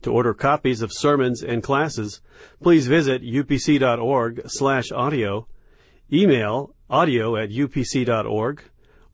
To 0.01 0.11
order 0.11 0.33
copies 0.33 0.81
of 0.81 0.91
sermons 0.91 1.43
and 1.43 1.61
classes, 1.61 2.19
please 2.63 2.87
visit 2.87 3.21
upc.org 3.21 4.41
slash 4.47 4.91
audio, 4.91 5.47
email 6.11 6.73
audio 6.89 7.35
at 7.35 7.51
upc.org, 7.51 8.63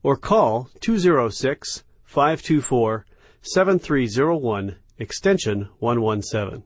or 0.02 0.16
call 0.16 0.68
206 0.80 1.84
524 2.04 3.06
7301 3.42 4.76
extension 4.98 5.68
117. 5.78 6.64